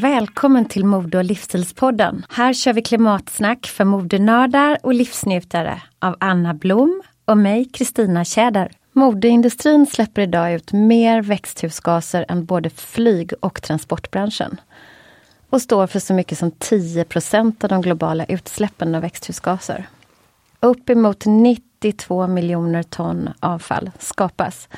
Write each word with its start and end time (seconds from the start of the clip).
Välkommen 0.00 0.64
till 0.64 0.84
Mode 0.84 1.18
och 1.18 1.24
livsstilspodden. 1.24 2.26
Här 2.30 2.52
kör 2.52 2.72
vi 2.72 2.82
klimatsnack 2.82 3.66
för 3.66 3.84
modenördar 3.84 4.78
och 4.82 4.94
livsnjutare 4.94 5.82
av 5.98 6.16
Anna 6.20 6.54
Blom 6.54 7.02
och 7.24 7.38
mig, 7.38 7.64
Kristina 7.64 8.24
Tjäder. 8.24 8.72
Modeindustrin 8.92 9.86
släpper 9.86 10.22
idag 10.22 10.52
ut 10.52 10.72
mer 10.72 11.22
växthusgaser 11.22 12.26
än 12.28 12.44
både 12.44 12.70
flyg 12.70 13.32
och 13.40 13.62
transportbranschen. 13.62 14.60
Och 15.50 15.62
står 15.62 15.86
för 15.86 15.98
så 15.98 16.14
mycket 16.14 16.38
som 16.38 16.50
10% 16.50 17.64
av 17.64 17.68
de 17.68 17.82
globala 17.82 18.24
utsläppen 18.24 18.94
av 18.94 19.02
växthusgaser. 19.02 19.86
Uppemot 20.60 21.26
32 21.80 22.26
miljoner 22.26 22.82
ton 22.82 23.30
avfall 23.40 23.90
skapas 23.98 24.68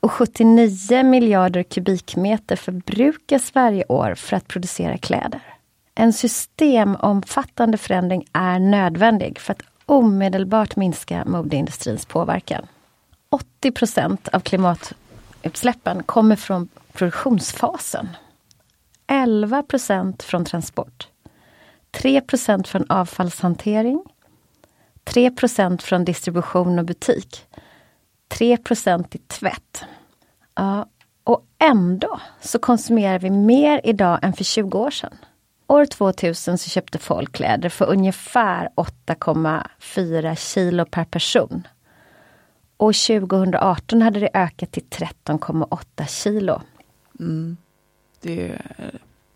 och 0.00 0.12
79 0.12 1.02
miljarder 1.02 1.62
kubikmeter 1.62 2.56
förbrukas 2.56 3.54
varje 3.54 3.84
år 3.84 4.14
för 4.14 4.36
att 4.36 4.48
producera 4.48 4.98
kläder. 4.98 5.40
En 5.94 6.12
systemomfattande 6.12 7.78
förändring 7.78 8.24
är 8.32 8.58
nödvändig 8.58 9.38
för 9.38 9.52
att 9.52 9.62
omedelbart 9.86 10.76
minska 10.76 11.24
modeindustrins 11.24 12.06
påverkan. 12.06 12.66
80% 13.62 14.28
av 14.32 14.40
klimatutsläppen 14.40 16.02
kommer 16.02 16.36
från 16.36 16.68
produktionsfasen. 16.92 18.08
11% 19.06 20.22
från 20.22 20.44
transport. 20.44 21.08
3% 21.92 22.66
från 22.66 22.90
avfallshantering. 22.90 24.04
3% 25.10 25.82
från 25.82 26.04
distribution 26.04 26.78
och 26.78 26.84
butik. 26.84 27.46
3 28.28 28.58
i 29.10 29.18
tvätt. 29.18 29.84
Ja, 30.54 30.86
och 31.24 31.46
ändå 31.58 32.20
så 32.40 32.58
konsumerar 32.58 33.18
vi 33.18 33.30
mer 33.30 33.80
idag 33.84 34.18
än 34.22 34.32
för 34.32 34.44
20 34.44 34.78
år 34.78 34.90
sedan. 34.90 35.16
År 35.66 35.86
2000 35.86 36.58
så 36.58 36.70
köpte 36.70 36.98
folk 36.98 37.32
kläder 37.32 37.68
för 37.68 37.86
ungefär 37.86 38.68
8,4 38.76 40.34
kilo 40.34 40.84
per 40.84 41.04
person. 41.04 41.66
År 42.78 42.92
2018 43.20 44.02
hade 44.02 44.20
det 44.20 44.30
ökat 44.34 44.72
till 44.72 44.84
13,8 44.84 46.06
kilo. 46.06 46.62
Mm. 47.20 47.56
Det, 48.20 48.62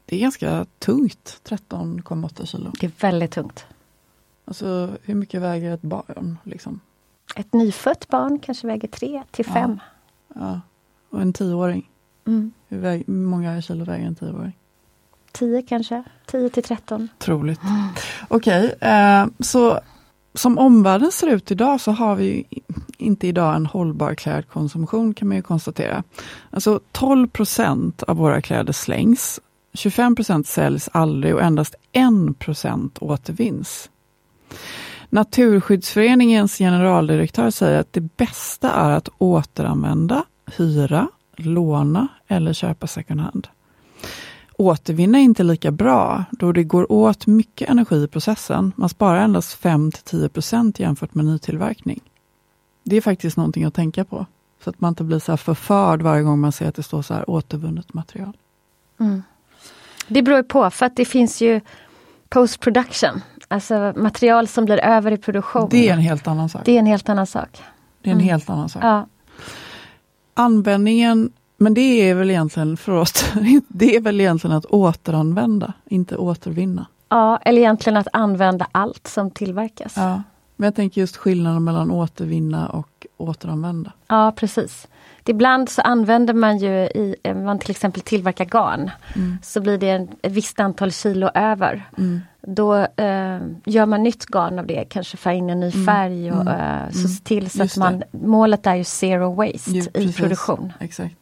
det 0.04 0.16
är 0.16 0.20
ganska 0.20 0.66
tungt, 0.78 1.40
13,8 1.44 2.46
kilo. 2.46 2.72
Det 2.80 2.86
är 2.86 2.92
väldigt 3.00 3.30
tungt. 3.30 3.66
Alltså 4.44 4.90
hur 5.02 5.14
mycket 5.14 5.42
väger 5.42 5.74
ett 5.74 5.82
barn? 5.82 6.38
Liksom? 6.44 6.80
Ett 7.36 7.52
nyfött 7.52 8.08
barn 8.08 8.38
kanske 8.38 8.66
väger 8.66 8.88
3 8.88 9.22
till 9.30 9.44
5. 9.44 9.80
Ja. 10.34 10.40
ja. 10.40 10.60
Och 11.10 11.22
en 11.22 11.32
tioåring? 11.32 11.90
Mm. 12.26 12.52
Hur, 12.68 12.78
väg, 12.78 13.04
hur 13.06 13.14
många 13.14 13.62
kilo 13.62 13.84
väger 13.84 14.06
en 14.06 14.14
tioåring? 14.14 14.56
10 15.32 15.62
kanske, 15.62 16.04
10 16.26 16.50
till 16.50 16.62
13. 16.62 17.08
Troligt. 17.18 17.62
Mm. 17.62 17.88
Okej, 18.28 18.74
okay, 18.76 18.90
eh, 18.90 19.26
så 19.40 19.80
som 20.34 20.58
omvärlden 20.58 21.12
ser 21.12 21.26
ut 21.26 21.50
idag 21.50 21.80
så 21.80 21.92
har 21.92 22.16
vi 22.16 22.44
inte 22.98 23.26
idag 23.26 23.56
en 23.56 23.66
hållbar 23.66 24.14
klädkonsumtion 24.14 25.14
kan 25.14 25.28
man 25.28 25.36
ju 25.36 25.42
konstatera. 25.42 26.02
Alltså 26.50 26.80
12% 26.92 28.04
av 28.04 28.16
våra 28.16 28.40
kläder 28.40 28.72
slängs, 28.72 29.40
25% 29.72 30.44
säljs 30.44 30.88
aldrig 30.92 31.34
och 31.34 31.42
endast 31.42 31.74
1 31.92 32.98
återvinns. 33.00 33.90
Naturskyddsföreningens 35.10 36.58
generaldirektör 36.58 37.50
säger 37.50 37.80
att 37.80 37.92
det 37.92 38.00
bästa 38.00 38.72
är 38.72 38.90
att 38.90 39.08
återanvända, 39.18 40.24
hyra, 40.56 41.08
låna 41.36 42.08
eller 42.28 42.52
köpa 42.52 42.86
second 42.86 43.20
hand. 43.20 43.48
Återvinna 44.56 45.18
är 45.18 45.22
inte 45.22 45.42
lika 45.42 45.70
bra 45.70 46.24
då 46.30 46.52
det 46.52 46.64
går 46.64 46.92
åt 46.92 47.26
mycket 47.26 47.70
energi 47.70 48.04
i 48.04 48.08
processen. 48.08 48.72
Man 48.76 48.88
sparar 48.88 49.20
endast 49.20 49.62
5-10% 49.62 50.80
jämfört 50.80 51.14
med 51.14 51.24
nytillverkning. 51.24 52.00
Det 52.82 52.96
är 52.96 53.00
faktiskt 53.00 53.36
någonting 53.36 53.64
att 53.64 53.74
tänka 53.74 54.04
på. 54.04 54.26
Så 54.64 54.70
att 54.70 54.80
man 54.80 54.88
inte 54.88 55.04
blir 55.04 55.18
så 55.18 55.36
förförd 55.36 56.02
varje 56.02 56.22
gång 56.22 56.38
man 56.38 56.52
ser 56.52 56.68
att 56.68 56.74
det 56.74 56.82
står 56.82 57.02
så 57.02 57.14
här 57.14 57.30
återvunnet 57.30 57.94
material. 57.94 58.36
Mm. 59.00 59.22
Det 60.08 60.22
beror 60.22 60.42
på, 60.42 60.70
för 60.70 60.86
att 60.86 60.96
det 60.96 61.04
finns 61.04 61.42
ju 61.42 61.60
post 62.28 62.60
production. 62.60 63.20
Alltså 63.54 63.92
material 63.96 64.48
som 64.48 64.64
blir 64.64 64.78
över 64.78 65.12
i 65.12 65.16
produktion. 65.16 65.68
Det 65.70 65.88
är 65.88 65.92
en 65.92 65.98
helt 65.98 66.28
annan 66.28 66.48
sak. 66.48 66.62
Det 66.64 66.72
är 66.72 66.78
en 66.78 66.86
helt 66.86 67.08
annan 67.08 67.26
sak. 67.26 67.62
Det 68.02 68.10
är 68.10 68.12
en 68.12 68.18
mm. 68.18 68.28
helt 68.28 68.50
annan 68.50 68.68
sak. 68.68 68.84
Ja. 68.84 69.06
Användningen, 70.34 71.32
men 71.56 71.74
det 71.74 72.10
är 72.10 72.14
väl 72.14 72.30
egentligen 72.30 72.76
för 72.76 72.92
oss, 72.92 73.32
det 73.68 73.96
är 73.96 74.00
väl 74.00 74.20
egentligen 74.20 74.56
att 74.56 74.64
återanvända, 74.64 75.72
inte 75.84 76.16
återvinna. 76.16 76.86
Ja, 77.08 77.36
eller 77.36 77.60
egentligen 77.60 77.96
att 77.96 78.08
använda 78.12 78.66
allt 78.72 79.06
som 79.06 79.30
tillverkas. 79.30 79.92
Ja. 79.96 80.22
Men 80.56 80.64
jag 80.64 80.74
tänker 80.74 81.00
just 81.00 81.16
skillnaden 81.16 81.64
mellan 81.64 81.90
återvinna 81.90 82.68
och 82.68 83.06
återanvända. 83.16 83.92
Ja, 84.08 84.32
precis. 84.36 84.88
Ibland 85.26 85.68
så 85.68 85.82
använder 85.82 86.34
man 86.34 86.58
ju, 86.58 86.70
i, 86.70 87.16
eh, 87.22 87.36
man 87.36 87.58
till 87.58 87.70
exempel 87.70 88.02
tillverkar 88.02 88.44
garn, 88.44 88.90
mm. 89.16 89.38
så 89.42 89.60
blir 89.60 89.78
det 89.78 90.08
ett 90.22 90.32
visst 90.32 90.60
antal 90.60 90.92
kilo 90.92 91.30
över. 91.34 91.88
Mm. 91.98 92.20
Då 92.46 92.76
eh, 92.76 93.38
gör 93.64 93.86
man 93.86 94.02
nytt 94.02 94.26
garn 94.26 94.58
av 94.58 94.66
det, 94.66 94.84
kanske 94.84 95.16
fär 95.16 95.32
in 95.32 95.50
en 95.50 95.60
ny 95.60 95.70
mm. 95.70 95.86
färg 95.86 96.32
och 96.32 96.40
mm. 96.40 96.82
eh, 96.82 96.90
så 96.90 97.08
se 97.08 97.24
till 97.24 97.50
så 97.50 97.58
Just 97.58 97.74
att 97.74 97.78
man, 97.78 97.98
det. 97.98 98.26
målet 98.26 98.66
är 98.66 98.74
ju 98.74 98.84
zero 98.84 99.34
waste 99.34 99.70
jo, 99.70 100.00
i 100.00 100.12
produktion. 100.12 100.72
Exakt. 100.80 101.16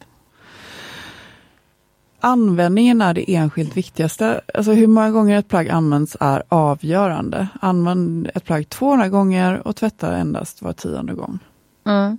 Användningen 2.24 3.02
är 3.02 3.14
det 3.14 3.34
enskilt 3.34 3.76
viktigaste. 3.76 4.40
Alltså 4.54 4.72
hur 4.72 4.86
många 4.86 5.10
gånger 5.10 5.38
ett 5.38 5.48
plagg 5.48 5.68
används 5.68 6.16
är 6.20 6.42
avgörande. 6.48 7.48
Använd 7.60 8.30
ett 8.34 8.44
plagg 8.44 8.68
200 8.68 9.08
gånger 9.08 9.66
och 9.68 9.76
tvätta 9.76 10.16
endast 10.16 10.62
var 10.62 10.72
tionde 10.72 11.14
gång. 11.14 11.38
Mm. 11.86 12.18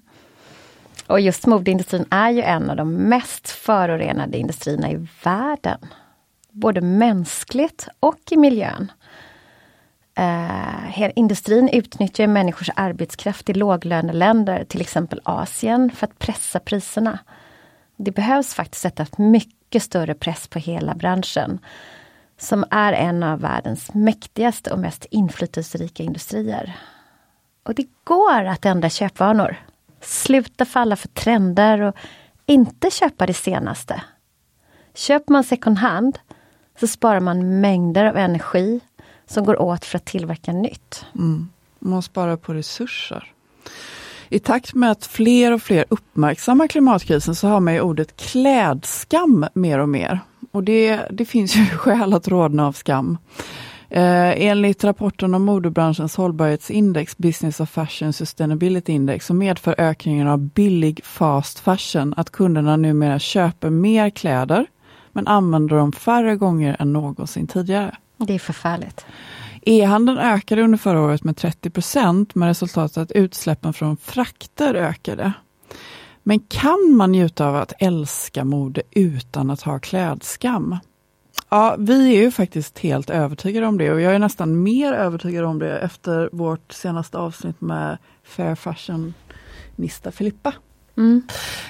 Och 1.08 1.20
just 1.20 1.46
modeindustrin 1.46 2.06
är 2.10 2.30
ju 2.30 2.42
en 2.42 2.70
av 2.70 2.76
de 2.76 2.94
mest 2.94 3.50
förorenade 3.50 4.38
industrierna 4.38 4.92
i 4.92 5.08
världen. 5.24 5.80
Både 6.54 6.82
mänskligt 6.82 7.88
och 8.00 8.20
i 8.32 8.38
miljön. 8.38 8.92
Eh, 10.16 11.12
industrin 11.16 11.70
utnyttjar 11.70 12.28
människors 12.28 12.70
arbetskraft 12.76 13.50
i 13.50 13.54
låglöneländer, 13.54 14.64
till 14.64 14.82
exempel 14.82 15.22
Asien, 15.24 15.92
för 15.92 16.08
att 16.08 16.20
pressa 16.20 16.60
priserna. 16.60 17.20
Det 17.98 18.12
behövs 18.12 18.54
faktiskt 18.54 18.82
sätta 18.82 19.06
mycket 19.18 19.84
större 19.84 20.14
press 20.14 20.48
på 20.48 20.60
hela 20.60 20.96
branschen 20.96 21.60
som 22.38 22.66
är 22.70 22.94
en 22.94 23.24
av 23.24 23.40
världens 23.40 23.94
mäktigaste 23.94 24.72
och 24.72 24.80
mest 24.80 25.06
inflytelserika 25.10 26.04
industrier. 26.04 26.78
Och 27.64 27.76
det 27.76 27.88
går 28.04 28.46
att 28.46 28.66
ändra 28.66 28.90
köpvanor. 28.90 29.56
Sluta 30.02 30.66
falla 30.66 30.96
för 30.96 31.08
trender 31.08 31.82
och 31.82 31.96
inte 32.46 32.92
köpa 32.92 33.26
det 33.26 33.34
senaste. 33.34 34.02
Köper 34.94 35.34
man 35.34 35.44
second 35.44 35.78
hand 35.78 36.20
så 36.80 36.88
sparar 36.88 37.20
man 37.20 37.62
mängder 37.62 38.06
av 38.06 38.18
energi 38.18 38.80
som 39.26 39.46
går 39.46 39.62
åt 39.62 39.86
för 39.86 39.98
att 39.98 40.06
tillverka 40.06 40.54
nytt. 40.54 41.06
Mm. 41.16 41.50
Man 41.80 42.02
sparar 42.02 42.38
på 42.38 42.54
resurser. 42.54 43.34
I 44.30 44.40
takt 44.40 44.74
med 44.74 44.92
att 44.92 45.06
fler 45.06 45.52
och 45.52 45.62
fler 45.62 45.86
uppmärksammar 45.90 46.68
klimatkrisen 46.68 47.36
så 47.36 47.48
har 47.48 47.60
man 47.60 47.74
ju 47.74 47.82
ordet 47.82 48.16
klädskam 48.16 49.46
mer 49.54 49.80
och 49.80 49.90
mer. 49.90 50.20
Och 50.52 50.64
det, 50.64 51.02
det 51.12 51.26
finns 51.26 51.56
ju 51.56 51.66
skäl 51.78 52.14
att 52.14 52.28
rodna 52.28 52.68
av 52.68 52.72
skam. 52.72 53.18
Eh, 53.90 54.46
enligt 54.48 54.84
rapporten 54.84 55.34
om 55.34 55.44
modebranschens 55.44 56.16
hållbarhetsindex, 56.16 57.18
Business 57.18 57.60
of 57.60 57.70
Fashion 57.70 58.14
Sustainability 58.14 58.94
Index, 58.94 59.26
så 59.26 59.34
medför 59.34 59.76
ökningen 59.78 60.28
av 60.28 60.40
billig 60.40 61.02
fast 61.04 61.60
fashion 61.60 62.14
att 62.18 62.30
kunderna 62.30 62.78
numera 62.78 63.20
köper 63.20 63.70
mer 63.70 64.10
kläder, 64.10 64.66
men 65.14 65.28
använder 65.28 65.76
dem 65.76 65.92
färre 65.92 66.36
gånger 66.36 66.76
än 66.80 66.94
någonsin 66.94 67.48
tidigare. 67.48 67.98
Det 68.18 68.34
är 68.34 68.40
förfärligt. 68.40 69.06
E-handeln 69.62 70.18
ökade 70.18 70.62
under 70.62 70.78
förra 70.78 71.02
året 71.02 71.24
med 71.24 71.38
30 71.38 71.70
procent 71.70 72.36
med 72.36 72.48
resultatet 72.48 72.98
att 72.98 73.12
utsläppen 73.12 73.74
från 73.74 73.98
frakter 73.98 74.76
ökade. 74.76 75.34
Men 76.24 76.40
kan 76.40 76.96
man 76.96 77.12
njuta 77.12 77.48
av 77.48 77.56
att 77.56 77.74
älska 77.80 78.44
mode 78.44 78.82
utan 78.92 79.50
att 79.50 79.62
ha 79.62 79.80
klädskam? 79.80 80.78
Ja, 81.50 81.76
vi 81.80 82.18
är 82.18 82.22
ju 82.22 82.32
faktiskt 82.32 82.80
helt 82.80 83.10
övertygade 83.10 83.68
om 83.68 83.78
det 83.78 83.92
och 83.92 84.02
jag 84.02 84.16
är 84.16 84.20
nästan 84.20 84.64
mer 84.64 84.94
övertygad 84.94 85.46
om 85.46 85.60
det 85.60 85.78
efter 85.78 86.30
vårt 86.32 86.72
senaste 86.72 87.18
avsnitt 87.18 87.62
med 87.62 87.98
Fair 88.24 88.56
Fashion-nista 88.56 90.12
Filippa. 90.12 90.54
Mm. 90.98 91.24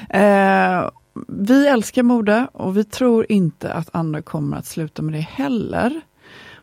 Eh, 0.09 0.89
vi 1.27 1.67
älskar 1.67 2.03
mode 2.03 2.47
och 2.51 2.77
vi 2.77 2.83
tror 2.83 3.25
inte 3.29 3.73
att 3.73 3.89
andra 3.91 4.21
kommer 4.21 4.57
att 4.57 4.65
sluta 4.65 5.01
med 5.01 5.13
det 5.13 5.19
heller. 5.19 6.01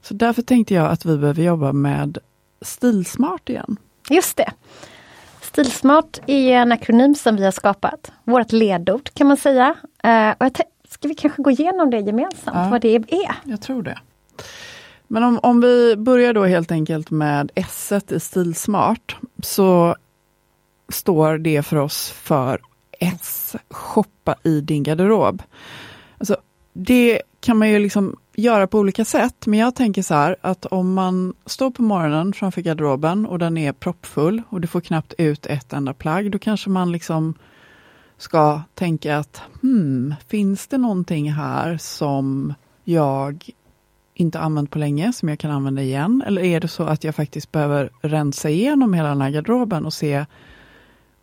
Så 0.02 0.14
därför 0.14 0.43
tänkte 0.43 0.75
jag 0.75 0.91
att 0.91 1.05
vi 1.05 1.19
behöver 1.19 1.43
jobba 1.43 1.73
med 1.73 2.19
Stilsmart 2.61 3.49
igen. 3.49 3.76
Just 4.11 4.37
det. 4.37 4.52
Stilsmart 5.43 6.19
är 6.26 6.52
en 6.52 6.73
akronym 6.73 7.14
som 7.14 7.37
vi 7.37 7.44
har 7.44 7.52
skapat. 7.52 8.12
Vårt 8.25 8.52
ledord 8.52 9.11
kan 9.14 9.26
man 9.26 9.37
säga. 9.37 9.75
Uh, 10.05 10.47
och 10.47 10.61
ska 10.88 11.08
vi 11.08 11.14
kanske 11.14 11.43
gå 11.43 11.50
igenom 11.50 11.91
det 11.91 11.99
gemensamt, 11.99 12.56
ja, 12.56 12.69
vad 12.70 12.81
det 12.81 12.94
är? 12.94 13.35
Jag 13.44 13.61
tror 13.61 13.82
det. 13.82 13.99
Men 15.06 15.25
om, 15.25 15.41
om 15.43 15.61
vi 15.61 15.96
börjar 15.96 16.35
då 16.35 16.44
helt 16.44 16.73
enkelt 16.73 17.11
med 17.11 17.50
S 17.55 17.93
i 18.08 18.20
Stilsmart, 18.20 19.17
så 19.43 19.96
står 20.88 21.38
det 21.38 21.62
för 21.62 21.76
oss 21.76 22.11
för 22.11 22.61
S, 23.00 23.56
shoppa 23.70 24.35
i 24.43 24.61
din 24.61 24.82
garderob. 24.82 25.43
Alltså, 26.19 26.37
det 26.73 27.23
kan 27.41 27.56
man 27.56 27.70
ju 27.70 27.79
liksom 27.79 28.17
göra 28.35 28.67
på 28.67 28.79
olika 28.79 29.05
sätt, 29.05 29.47
men 29.47 29.58
jag 29.58 29.75
tänker 29.75 30.02
så 30.02 30.14
här 30.14 30.37
att 30.41 30.67
om 30.67 30.94
man 30.94 31.35
står 31.47 31.70
på 31.70 31.82
morgonen 31.82 32.32
framför 32.32 32.61
garderoben 32.61 33.26
och 33.26 33.38
den 33.38 33.58
är 33.58 33.73
proppfull 33.73 34.43
och 34.49 34.61
du 34.61 34.69
får 34.69 34.81
knappt 34.81 35.14
ut 35.19 35.47
ett 35.47 35.73
enda 35.73 35.94
plagg, 35.94 36.31
då 36.31 36.38
kanske 36.38 36.70
man 36.70 36.93
liksom 36.93 37.35
ska 38.19 38.62
tänka 38.75 39.19
att 39.19 39.43
hmm, 39.62 40.14
finns 40.29 40.67
det 40.67 40.79
någonting 40.79 41.32
här 41.32 41.76
som 41.79 42.55
jag 42.85 43.50
inte 44.14 44.41
använt 44.41 44.70
på 44.70 44.79
länge, 44.79 45.12
som 45.12 45.29
jag 45.29 45.38
kan 45.38 45.50
använda 45.50 45.82
igen? 45.82 46.23
Eller 46.26 46.43
är 46.43 46.61
det 46.61 46.69
så 46.69 46.82
att 46.82 47.05
jag 47.05 47.14
faktiskt 47.14 47.53
behöver 47.53 47.91
rensa 48.03 48.50
igenom 48.50 48.94
hela 48.94 49.08
den 49.08 49.20
här 49.20 49.31
garderoben 49.31 49.87
och 49.87 49.94
se 49.94 50.26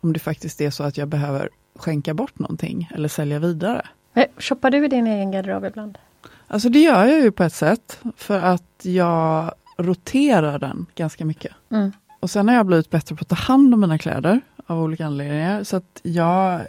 om 0.00 0.12
det 0.12 0.18
faktiskt 0.18 0.60
är 0.60 0.70
så 0.70 0.84
att 0.84 0.96
jag 0.96 1.08
behöver 1.08 1.48
skänka 1.78 2.14
bort 2.14 2.38
någonting 2.38 2.90
eller 2.94 3.08
sälja 3.08 3.38
vidare? 3.38 3.86
Eh, 4.14 4.26
shoppar 4.38 4.70
du 4.70 4.84
i 4.84 4.88
din 4.88 5.06
egen 5.06 5.30
garderob 5.30 5.64
ibland? 5.64 5.98
Alltså 6.46 6.68
det 6.68 6.78
gör 6.78 7.04
jag 7.06 7.20
ju 7.20 7.30
på 7.30 7.44
ett 7.44 7.54
sätt, 7.54 8.00
för 8.16 8.40
att 8.40 8.80
jag 8.82 9.52
roterar 9.76 10.58
den 10.58 10.86
ganska 10.94 11.24
mycket. 11.24 11.52
Mm. 11.70 11.92
Och 12.20 12.30
sen 12.30 12.48
har 12.48 12.54
jag 12.54 12.66
blivit 12.66 12.90
bättre 12.90 13.16
på 13.16 13.22
att 13.22 13.28
ta 13.28 13.34
hand 13.34 13.74
om 13.74 13.80
mina 13.80 13.98
kläder 13.98 14.40
av 14.66 14.82
olika 14.82 15.06
anledningar. 15.06 15.64
Så 15.64 15.76
att 15.76 16.00
jag... 16.02 16.60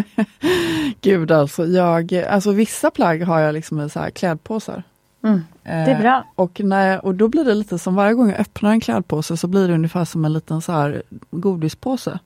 Gud 1.00 1.32
alltså, 1.32 1.66
jag, 1.66 2.14
alltså 2.14 2.52
vissa 2.52 2.90
plagg 2.90 3.22
har 3.22 3.40
jag 3.40 3.52
liksom 3.52 3.80
i 3.80 3.90
så 3.90 4.00
här 4.00 4.10
klädpåsar. 4.10 4.82
Mm. 5.22 5.40
Det 5.62 5.70
är 5.70 6.00
bra. 6.00 6.16
Eh, 6.16 6.22
och, 6.34 6.60
när, 6.60 7.04
och 7.04 7.14
då 7.14 7.28
blir 7.28 7.44
det 7.44 7.54
lite 7.54 7.78
som 7.78 7.94
varje 7.94 8.14
gång 8.14 8.30
jag 8.30 8.40
öppnar 8.40 8.70
en 8.70 8.80
klädpåse 8.80 9.36
så 9.36 9.46
blir 9.46 9.68
det 9.68 9.74
ungefär 9.74 10.04
som 10.04 10.24
en 10.24 10.32
liten 10.32 10.62
så 10.62 10.72
här 10.72 11.02
godispåse. 11.30 12.18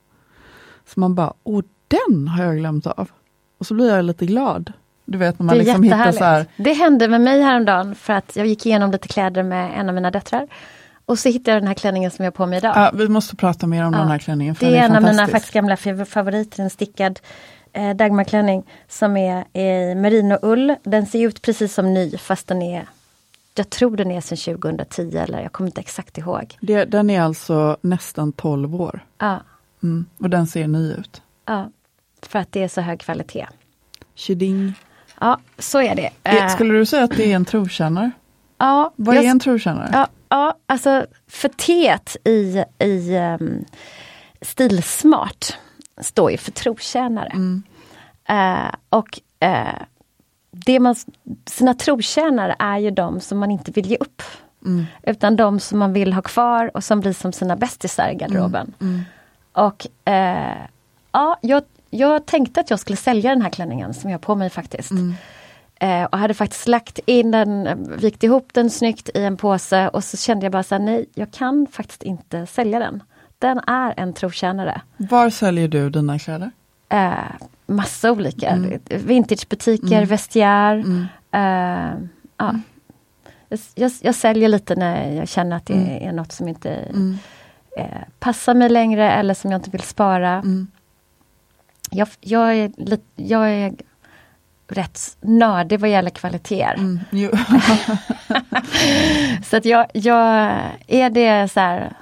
Så 0.86 1.00
man 1.00 1.14
bara, 1.14 1.32
åh 1.44 1.62
den 1.88 2.28
har 2.28 2.44
jag 2.44 2.56
glömt 2.56 2.86
av. 2.86 3.10
Och 3.58 3.66
så 3.66 3.74
blir 3.74 3.94
jag 3.94 4.04
lite 4.04 4.26
glad. 4.26 4.72
Du 5.04 5.18
vet 5.18 5.38
när 5.38 5.46
man 5.46 5.58
det 5.58 5.64
liksom 5.64 5.82
hittar 5.82 6.12
så 6.12 6.24
här. 6.24 6.46
Det 6.56 6.72
hände 6.72 7.08
med 7.08 7.20
mig 7.20 7.42
häromdagen 7.42 7.94
för 7.94 8.12
att 8.12 8.36
jag 8.36 8.46
gick 8.46 8.66
igenom 8.66 8.90
lite 8.90 9.08
kläder 9.08 9.42
med 9.42 9.80
en 9.80 9.88
av 9.88 9.94
mina 9.94 10.10
döttrar. 10.10 10.48
Och 11.04 11.18
så 11.18 11.28
hittade 11.28 11.50
jag 11.50 11.62
den 11.62 11.66
här 11.66 11.74
klänningen 11.74 12.10
som 12.10 12.24
jag 12.24 12.32
har 12.32 12.36
på 12.36 12.46
mig 12.46 12.58
idag. 12.58 12.72
Ja, 12.76 12.90
vi 12.94 13.08
måste 13.08 13.36
prata 13.36 13.66
mer 13.66 13.84
om 13.84 13.92
ja. 13.92 13.98
den 13.98 14.08
här 14.08 14.18
klänningen. 14.18 14.56
det 14.60 14.66
är, 14.66 14.70
är 14.72 14.84
en 14.84 14.96
av 14.96 15.02
mina 15.02 15.28
faktiskt 15.28 15.54
gamla 15.54 15.76
favoriter, 16.06 16.62
en 16.62 16.70
stickad 16.70 17.20
eh, 17.72 17.96
Dagmarklänning 17.96 18.64
som 18.88 19.16
är 19.16 19.58
i 19.58 19.94
merinoull. 19.94 20.74
Den 20.82 21.06
ser 21.06 21.26
ut 21.26 21.42
precis 21.42 21.74
som 21.74 21.94
ny 21.94 22.18
fast 22.18 22.46
den 22.46 22.62
är 22.62 22.86
jag 23.54 23.70
tror 23.70 23.96
den 23.96 24.10
är 24.10 24.20
sedan 24.20 24.60
2010 24.60 25.16
eller 25.16 25.42
jag 25.42 25.52
kommer 25.52 25.68
inte 25.68 25.80
exakt 25.80 26.18
ihåg. 26.18 26.56
Det, 26.60 26.84
den 26.84 27.10
är 27.10 27.20
alltså 27.20 27.76
nästan 27.80 28.32
12 28.32 28.80
år. 28.80 29.00
Ja. 29.18 29.40
Mm, 29.82 30.06
och 30.18 30.30
den 30.30 30.46
ser 30.46 30.66
ny 30.66 30.92
ut. 30.92 31.22
Ja, 31.44 31.70
för 32.22 32.38
att 32.38 32.52
det 32.52 32.62
är 32.62 32.68
så 32.68 32.80
hög 32.80 33.00
kvalitet. 33.00 33.46
Tjiding. 34.14 34.74
Ja, 35.20 35.38
så 35.58 35.82
är 35.82 35.94
det. 35.94 36.10
Eh, 36.22 36.48
skulle 36.48 36.74
du 36.74 36.86
säga 36.86 37.04
att 37.04 37.16
det 37.16 37.32
är 37.32 37.36
en 37.36 37.44
trotjänare? 37.44 38.10
Ja. 38.58 38.92
Vad 38.96 39.16
är 39.16 39.22
en 39.22 39.40
trotjänare? 39.40 39.90
Ja, 39.92 40.08
ja, 40.28 40.54
alltså 40.66 41.06
för 41.26 41.48
T 41.48 41.96
i, 42.24 42.64
i 42.78 43.16
um, 43.18 43.64
Stilsmart 44.40 45.56
står 46.00 46.30
ju 46.30 46.36
för 46.36 46.52
trotjänare. 46.52 47.28
Mm. 47.28 47.62
Uh, 48.30 48.74
och 48.88 49.20
uh, 49.44 49.82
det 50.50 50.80
man, 50.80 50.94
sina 51.46 51.74
trotjänare 51.74 52.56
är 52.58 52.78
ju 52.78 52.90
de 52.90 53.20
som 53.20 53.38
man 53.38 53.50
inte 53.50 53.70
vill 53.70 53.86
ge 53.86 53.96
upp. 53.96 54.22
Mm. 54.64 54.86
Utan 55.02 55.36
de 55.36 55.60
som 55.60 55.78
man 55.78 55.92
vill 55.92 56.12
ha 56.12 56.22
kvar 56.22 56.70
och 56.74 56.84
som 56.84 57.00
blir 57.00 57.12
som 57.12 57.32
sina 57.32 57.56
bästisar 57.56 58.10
i 58.10 58.14
garderoben. 58.14 58.74
Mm. 58.80 58.94
mm. 58.94 59.04
Och 59.52 59.86
ja, 60.04 60.68
jag, 61.40 61.62
jag 61.90 62.26
tänkte 62.26 62.60
att 62.60 62.70
jag 62.70 62.78
skulle 62.78 62.96
sälja 62.96 63.30
den 63.30 63.42
här 63.42 63.50
klänningen 63.50 63.94
som 63.94 64.10
jag 64.10 64.18
har 64.18 64.22
på 64.22 64.34
mig 64.34 64.50
faktiskt. 64.50 64.90
Mm. 64.90 65.14
Eh, 65.80 66.04
och 66.04 66.18
hade 66.18 66.34
faktiskt 66.34 66.68
lagt 66.68 66.98
in 67.06 67.30
den, 67.30 67.68
vikt 67.98 68.24
ihop 68.24 68.48
den 68.52 68.70
snyggt 68.70 69.10
i 69.14 69.22
en 69.24 69.36
påse 69.36 69.88
och 69.88 70.04
så 70.04 70.16
kände 70.16 70.44
jag 70.44 70.52
bara 70.52 70.62
så 70.62 70.74
här, 70.74 70.82
nej, 70.82 71.06
jag 71.14 71.32
kan 71.32 71.66
faktiskt 71.72 72.02
inte 72.02 72.46
sälja 72.46 72.78
den. 72.78 73.02
Den 73.38 73.58
är 73.58 73.94
en 73.96 74.12
trotjänare. 74.12 74.80
Var 74.96 75.30
säljer 75.30 75.68
du 75.68 75.90
dina 75.90 76.18
kläder? 76.18 76.50
Eh, 76.88 77.12
massa 77.66 78.12
olika. 78.12 78.48
Mm. 78.48 78.80
Vintagebutiker, 78.88 79.96
mm. 79.96 80.08
vestiär. 80.08 80.74
Mm. 80.74 81.06
Eh, 81.32 82.08
ja. 82.36 82.48
Mm. 82.48 82.62
Jag, 83.74 83.90
jag, 84.00 84.14
säljer 84.14 84.48
lite 84.48 84.74
när 84.74 85.12
jag 85.12 85.28
känner 85.28 85.56
att 85.56 85.66
det 85.66 85.74
mm. 85.74 86.08
är 86.08 86.12
något 86.12 86.32
som 86.32 86.48
inte 86.48 86.70
mm. 86.70 87.18
eh, 87.76 87.84
passar 88.18 88.54
mig 88.54 88.68
längre 88.68 89.12
eller 89.12 89.34
som 89.34 89.50
jag 89.50 89.58
inte 89.58 89.70
vill 89.70 89.82
spara. 89.82 90.32
Mm. 90.32 90.66
Jag, 91.90 92.08
jag, 92.20 92.56
är, 92.56 92.70
jag 93.16 93.50
är 93.50 93.72
rätt 94.68 95.16
nördig 95.20 95.80
vad 95.80 95.90
gäller 95.90 96.10
kvaliteter. 96.10 96.74
Mm, 96.74 97.00
så 99.44 99.56
att 99.56 99.64
jag, 99.64 99.86
jag, 99.92 100.54
är 100.86 101.10
det 101.10 101.52
så 101.52 101.60
här, 101.60 101.92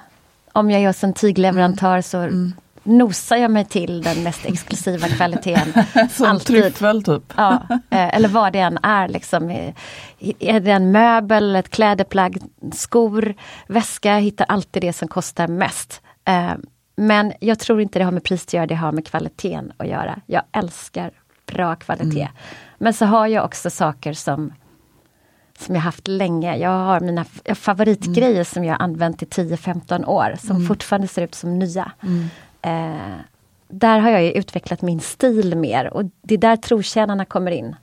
om 0.51 0.71
jag 0.71 0.87
hos 0.87 1.03
en 1.03 1.13
tygleverantör 1.13 1.91
mm. 1.91 2.03
så 2.03 2.17
mm. 2.17 2.53
nosar 2.83 3.37
jag 3.37 3.51
mig 3.51 3.65
till 3.65 4.01
den 4.01 4.23
mest 4.23 4.45
exklusiva 4.45 5.07
kvaliteten. 5.07 5.83
Som 6.11 6.39
tryffel 6.39 7.03
typ. 7.03 7.33
ja, 7.35 7.63
eh, 7.69 8.15
eller 8.15 8.29
vad 8.29 8.53
det 8.53 8.59
än 8.59 8.79
är. 8.83 9.07
Liksom. 9.07 9.49
Är 10.39 10.59
det 10.59 10.71
en 10.71 10.91
möbel, 10.91 11.55
ett 11.55 11.69
klädeplagg, 11.69 12.37
skor, 12.73 13.33
väska, 13.67 14.13
jag 14.13 14.21
hittar 14.21 14.45
alltid 14.49 14.81
det 14.81 14.93
som 14.93 15.07
kostar 15.07 15.47
mest. 15.47 16.01
Men 16.97 17.33
jag 17.39 17.59
tror 17.59 17.81
inte 17.81 17.99
det 17.99 18.05
har 18.05 18.11
med 18.11 18.23
pris 18.23 18.45
att 18.45 18.53
göra, 18.53 18.67
det 18.67 18.75
har 18.75 18.91
med 18.91 19.05
kvaliteten 19.05 19.73
att 19.77 19.87
göra. 19.87 20.19
Jag 20.25 20.43
älskar 20.51 21.11
bra 21.45 21.75
kvalitet. 21.75 22.21
Mm. 22.21 22.33
Men 22.77 22.93
så 22.93 23.05
har 23.05 23.27
jag 23.27 23.45
också 23.45 23.69
saker 23.69 24.13
som 24.13 24.53
som 25.59 25.75
jag 25.75 25.81
haft 25.81 26.07
länge. 26.07 26.57
Jag 26.57 26.69
har 26.69 26.99
mina 26.99 27.25
favoritgrejer 27.55 28.31
mm. 28.31 28.45
som 28.45 28.65
jag 28.65 28.77
använt 28.81 29.23
i 29.23 29.25
10-15 29.25 30.05
år 30.05 30.35
som 30.39 30.55
mm. 30.55 30.67
fortfarande 30.67 31.07
ser 31.07 31.21
ut 31.21 31.35
som 31.35 31.59
nya. 31.59 31.91
Mm. 32.01 32.25
Eh, 32.61 33.15
där 33.67 33.99
har 33.99 34.09
jag 34.09 34.23
utvecklat 34.23 34.81
min 34.81 34.99
stil 34.99 35.57
mer 35.57 35.93
och 35.93 36.03
det 36.21 36.33
är 36.33 36.37
där 36.37 36.55
trotjänarna 36.55 37.25
kommer 37.25 37.51
in. 37.51 37.75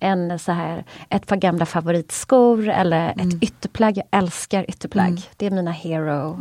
En 0.00 0.38
så 0.38 0.52
här, 0.52 0.84
ett 1.08 1.26
par 1.26 1.36
gamla 1.36 1.66
favoritskor 1.66 2.68
eller 2.68 3.10
ett 3.10 3.20
mm. 3.20 3.38
ytterplagg. 3.42 3.96
Jag 3.96 4.06
älskar 4.10 4.70
ytterplagg. 4.70 5.08
Mm. 5.08 5.22
Det 5.36 5.46
är 5.46 5.50
mina 5.50 5.70
hero. 5.70 6.38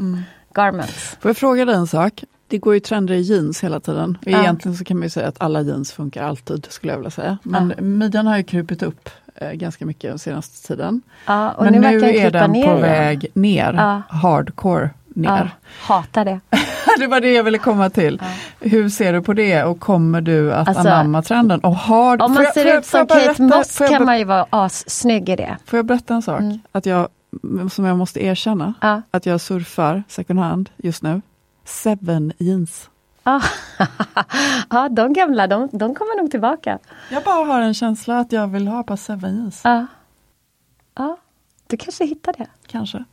Garments. 0.53 1.17
Får 1.19 1.29
jag 1.29 1.37
fråga 1.37 1.65
dig 1.65 1.75
en 1.75 1.87
sak? 1.87 2.23
Det 2.47 2.57
går 2.57 2.73
ju 2.73 2.79
trender 2.79 3.13
i 3.13 3.21
jeans 3.21 3.63
hela 3.63 3.79
tiden. 3.79 4.17
Ja. 4.21 4.39
Egentligen 4.39 4.77
så 4.77 4.83
kan 4.83 4.99
man 4.99 5.09
säga 5.09 5.27
att 5.27 5.41
alla 5.41 5.61
jeans 5.61 5.91
funkar 5.91 6.23
alltid, 6.23 6.67
skulle 6.69 6.93
jag 6.93 6.97
vilja 6.97 7.11
säga. 7.11 7.37
Men 7.43 7.73
ja. 7.77 7.83
midjan 7.83 8.27
har 8.27 8.37
ju 8.37 8.43
krupit 8.43 8.83
upp 8.83 9.09
eh, 9.35 9.51
ganska 9.51 9.85
mycket 9.85 10.11
den 10.11 10.19
senaste 10.19 10.67
tiden. 10.67 11.01
Ja, 11.25 11.55
Men 11.59 11.73
nu, 11.73 11.79
nu 11.79 12.15
är 12.15 12.31
den 12.31 12.53
på 12.53 12.75
väg 12.75 13.27
ner, 13.33 14.03
hardcore 14.09 14.89
ner. 15.15 15.51
hatar 15.81 16.25
det. 16.25 16.39
det 16.99 17.07
var 17.07 17.21
det 17.21 17.33
jag 17.33 17.43
ville 17.43 17.57
komma 17.57 17.89
till. 17.89 18.21
Ja. 18.21 18.27
Hur 18.69 18.89
ser 18.89 19.13
du 19.13 19.21
på 19.21 19.33
det 19.33 19.63
och 19.63 19.79
kommer 19.79 20.21
du 20.21 20.53
att 20.53 20.67
alltså, 20.67 20.87
anamma 20.89 21.21
trenden? 21.21 21.59
Och 21.59 21.75
har, 21.75 22.21
om 22.21 22.33
man 22.33 22.45
ser 22.53 22.65
jag, 22.65 22.77
ut 22.77 22.85
som 22.85 23.07
Kate 23.07 23.41
Moss 23.41 23.77
kan 23.77 24.05
man 24.05 24.19
ju 24.19 24.25
vara 24.25 24.45
assnygg 24.49 25.29
i 25.29 25.35
det. 25.35 25.57
Får 25.65 25.77
jag 25.77 25.85
berätta 25.85 26.13
en 26.13 26.21
sak? 26.21 26.39
Mm. 26.39 26.59
Att 26.71 26.85
jag, 26.85 27.07
som 27.69 27.85
jag 27.85 27.97
måste 27.97 28.23
erkänna, 28.23 28.73
ja. 28.81 29.01
att 29.11 29.25
jag 29.25 29.41
surfar 29.41 30.03
second 30.07 30.39
hand 30.39 30.69
just 30.77 31.03
nu. 31.03 31.21
Seven 31.65 32.33
jeans. 32.37 32.89
ja, 34.69 34.89
de 34.89 35.13
gamla, 35.13 35.47
de, 35.47 35.69
de 35.71 35.95
kommer 35.95 36.21
nog 36.21 36.31
tillbaka. 36.31 36.79
Jag 37.11 37.23
bara 37.23 37.45
har 37.45 37.61
en 37.61 37.73
känsla 37.73 38.19
att 38.19 38.31
jag 38.31 38.47
vill 38.47 38.67
ha 38.67 38.79
ett 38.79 38.85
par 38.85 38.95
seven 38.95 39.35
jeans. 39.35 39.61
Ja. 39.63 39.85
ja. 40.95 41.17
Du 41.67 41.77
kanske 41.77 42.05
hittar 42.05 42.33
det. 42.37 42.47
Kanske. 42.67 43.03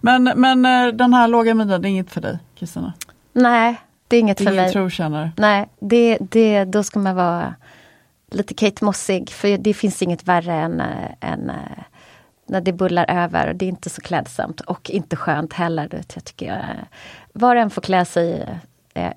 Men, 0.00 0.24
men 0.36 0.66
eh, 0.66 0.92
den 0.92 1.14
här 1.14 1.28
låga 1.28 1.54
midjan, 1.54 1.82
det 1.82 1.88
är 1.88 1.90
inget 1.90 2.10
för 2.10 2.20
dig 2.20 2.38
Kristina? 2.54 2.92
Nej, 3.32 3.80
det 4.08 4.16
är 4.16 4.20
inget 4.20 4.38
det 4.38 4.44
är 4.44 4.46
för 4.46 4.56
mig. 4.56 4.72
trotjänare? 4.72 5.32
Nej, 5.36 5.68
det, 5.80 6.18
det, 6.20 6.64
då 6.64 6.82
ska 6.82 6.98
man 6.98 7.16
vara 7.16 7.54
lite 8.30 8.54
Kate 8.54 8.84
Mossig. 8.84 9.30
För 9.30 9.58
det 9.58 9.74
finns 9.74 10.02
inget 10.02 10.28
värre 10.28 10.54
än, 10.54 10.80
eh, 10.80 11.30
än 11.32 11.50
eh, 11.50 11.82
när 12.46 12.60
det 12.60 12.72
bullar 12.72 13.06
över. 13.08 13.54
Det 13.54 13.64
är 13.64 13.68
inte 13.68 13.90
så 13.90 14.00
klädsamt 14.00 14.60
och 14.60 14.90
inte 14.90 15.16
skönt 15.16 15.52
heller. 15.52 15.88
Jag 16.14 16.24
tycker 16.24 16.46
jag, 16.46 16.64
var 17.32 17.56
och 17.56 17.62
en 17.62 17.70
får 17.70 17.82
klä 17.82 18.04
sig 18.04 18.48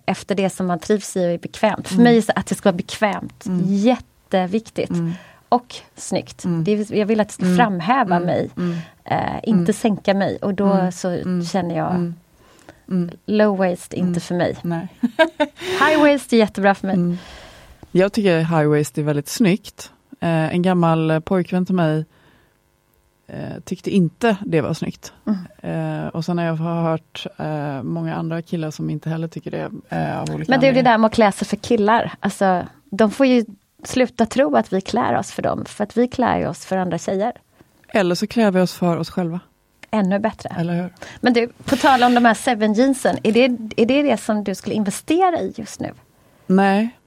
efter 0.06 0.36
det 0.36 0.50
som 0.50 0.68
man 0.68 0.80
trivs 0.80 1.18
i 1.18 1.20
och 1.20 1.32
är 1.32 1.38
bekvämt. 1.38 1.88
För 1.88 1.96
mm. 1.96 2.04
mig 2.04 2.18
är 2.18 2.24
det 2.28 2.34
att 2.36 2.46
det 2.46 2.56
ska 2.56 2.70
vara 2.70 2.78
bekvämt 2.78 3.46
mm. 3.46 3.62
jätteviktigt. 3.66 4.90
Mm 4.90 5.14
och 5.50 5.76
snyggt. 5.96 6.46
Mm. 6.46 6.64
Det, 6.64 6.90
jag 6.90 7.06
vill 7.06 7.20
att 7.20 7.28
det 7.28 7.34
ska 7.34 7.44
mm. 7.44 7.58
framhäva 7.58 8.16
mm. 8.16 8.26
mig, 8.26 8.50
mm. 8.58 8.78
eh, 9.04 9.40
inte 9.44 9.60
mm. 9.60 9.74
sänka 9.74 10.14
mig 10.14 10.38
och 10.38 10.54
då 10.54 10.92
så 10.92 11.42
känner 11.52 11.78
jag 11.78 12.14
Low 13.26 13.58
waist, 13.58 13.94
inte 13.94 14.20
för 14.20 14.36
mig. 14.36 14.58
high 15.60 16.00
waist 16.00 16.34
är 16.34 16.38
jättebra 16.38 16.76
för 16.76 16.88
mig. 16.88 17.18
Jag 17.92 18.14
tycker 18.14 18.40
high 18.40 18.68
waist 18.68 18.98
är 18.98 19.04
väldigt 19.04 19.28
snyggt. 19.28 19.92
Eh, 20.20 20.54
en 20.54 20.62
gammal 20.62 21.22
pojkvän 21.22 21.66
till 21.66 21.76
mig 21.76 22.06
eh, 23.34 23.60
tyckte 23.66 23.90
inte 23.92 24.38
det 24.46 24.62
var 24.62 24.74
snyggt. 24.74 25.14
Mm. 25.26 26.04
Eh, 26.04 26.08
och 26.08 26.26
sen 26.26 26.38
har 26.38 26.46
jag 26.46 26.56
hört 26.56 27.28
eh, 27.38 27.84
många 27.84 28.16
andra 28.16 28.42
killar 28.42 28.72
som 28.72 28.90
inte 28.90 29.10
heller 29.10 29.28
tycker 29.28 29.52
det. 29.52 29.72
Eh, 29.90 30.22
av 30.22 30.30
olika 30.36 30.52
Men 30.52 30.60
det 30.60 30.68
är 30.68 30.74
det 30.74 30.82
där 30.82 30.98
med 30.98 31.08
att 31.08 31.14
klä 31.14 31.32
sig 31.32 31.48
för 31.48 31.58
killar. 31.58 32.14
Alltså, 32.20 32.68
de 32.90 33.12
får 33.12 33.26
ju 33.26 33.46
sluta 33.84 34.26
tro 34.26 34.56
att 34.56 34.74
vi 34.74 34.82
klär 34.82 35.18
oss 35.18 35.32
för 35.32 35.42
dem, 35.42 35.66
för 35.66 35.84
att 35.84 35.98
vi 35.98 36.08
klär 36.08 36.48
oss 36.48 36.66
för 36.66 36.78
andra 36.78 36.98
tjejer. 36.98 37.34
Eller 37.88 38.16
så 38.16 38.28
klär 38.28 38.52
vi 38.52 38.62
oss 38.62 38.74
för 38.74 38.98
oss 38.98 39.10
själva. 39.10 39.40
Ännu 39.92 40.20
bättre. 40.20 40.56
Eller 40.58 40.74
hur? 40.74 40.94
Men 41.22 41.34
du, 41.34 41.48
på 41.48 41.76
tal 41.76 42.04
om 42.04 42.16
de 42.16 42.26
här 42.26 42.34
seven 42.34 42.74
jeansen, 42.74 43.18
är 43.24 43.32
det, 43.32 43.44
är 43.78 43.86
det 43.86 44.02
det 44.02 44.18
som 44.18 44.44
du 44.44 44.56
skulle 44.56 44.76
investera 44.76 45.40
i 45.40 45.54
just 45.56 45.80
nu? 45.80 45.94
Nej. 46.48 46.99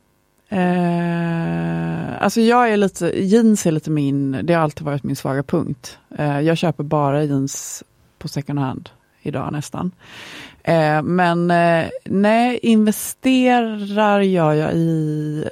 Eh, 0.52 2.22
alltså 2.22 2.40
jag 2.40 2.72
är 2.72 2.76
lite, 2.76 3.06
jeans 3.06 3.66
är 3.66 3.72
lite 3.72 3.90
min, 3.90 4.40
det 4.42 4.54
har 4.54 4.62
alltid 4.62 4.86
varit 4.86 5.02
min 5.02 5.16
svaga 5.16 5.42
punkt. 5.42 5.98
Eh, 6.18 6.40
jag 6.40 6.56
köper 6.56 6.84
bara 6.84 7.24
jeans 7.24 7.84
på 8.18 8.28
second 8.28 8.58
hand 8.58 8.90
idag 9.22 9.52
nästan. 9.52 9.90
Eh, 10.62 11.02
men 11.02 11.50
eh, 11.50 11.88
nej, 12.04 12.58
investerar 12.62 14.20
gör 14.20 14.52
jag 14.52 14.74
i 14.74 15.44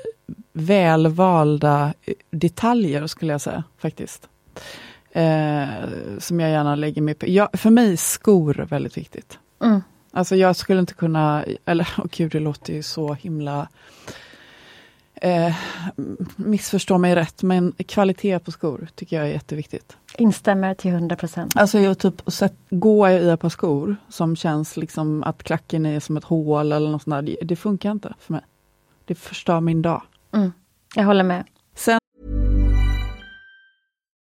välvalda 0.52 1.95
detaljer 2.30 3.07
skulle 3.07 3.33
jag 3.33 3.40
säga 3.40 3.64
faktiskt. 3.78 4.28
Eh, 5.12 5.64
som 6.19 6.40
jag 6.40 6.50
gärna 6.50 6.75
lägger 6.75 7.02
mig 7.02 7.14
på. 7.14 7.28
Jag, 7.28 7.49
för 7.52 7.71
mig 7.71 7.92
är 7.92 7.97
skor 7.97 8.66
väldigt 8.71 8.97
viktigt. 8.97 9.38
Mm. 9.62 9.83
Alltså 10.12 10.37
jag 10.37 10.57
skulle 10.57 10.80
inte 10.80 10.95
kunna, 10.95 11.45
eller 11.64 11.85
oh 11.99 12.07
gud 12.11 12.33
det 12.33 12.40
låter 12.40 12.73
ju 12.73 12.83
så 12.83 13.14
himla 13.14 13.69
eh, 15.21 15.55
missförstå 16.37 16.99
mig 16.99 17.15
rätt, 17.15 17.43
men 17.43 17.73
kvalitet 17.73 18.39
på 18.39 18.50
skor 18.50 18.89
tycker 18.95 19.17
jag 19.17 19.27
är 19.27 19.33
jätteviktigt. 19.33 19.97
Instämmer 20.19 20.75
till 20.75 20.91
100 20.91 21.17
procent. 21.17 21.57
Alltså 21.57 21.79
jag 21.79 21.99
typ, 21.99 22.23
sett, 22.27 22.55
går 22.71 23.09
jag 23.09 23.23
i 23.23 23.29
ett 23.29 23.41
par 23.41 23.49
skor 23.49 23.97
som 24.09 24.37
känns 24.37 24.77
liksom 24.77 25.23
att 25.23 25.43
klacken 25.43 25.87
är 25.87 26.00
som 26.00 26.17
ett 26.17 26.25
hål 26.25 26.73
eller 26.73 26.91
något 26.91 27.03
sånt 27.03 27.15
där, 27.15 27.23
det, 27.23 27.37
det 27.43 27.57
funkar 27.57 27.91
inte 27.91 28.15
för 28.19 28.33
mig. 28.33 28.43
Det 29.05 29.15
förstör 29.15 29.61
min 29.61 29.83
dag. 29.83 30.03
Mm. 30.33 30.53
Jag 30.95 31.05
håller 31.05 31.25
med. 31.25 31.45
Sen 31.75 31.99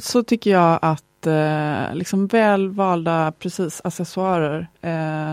Så 0.00 0.22
tycker 0.22 0.50
jag 0.50 0.78
att 0.82 1.26
eh, 1.26 1.94
liksom 1.94 2.26
väl 2.26 2.68
valda 2.68 3.32
precis 3.38 3.80
accessoarer 3.84 4.66
eh, 4.82 5.32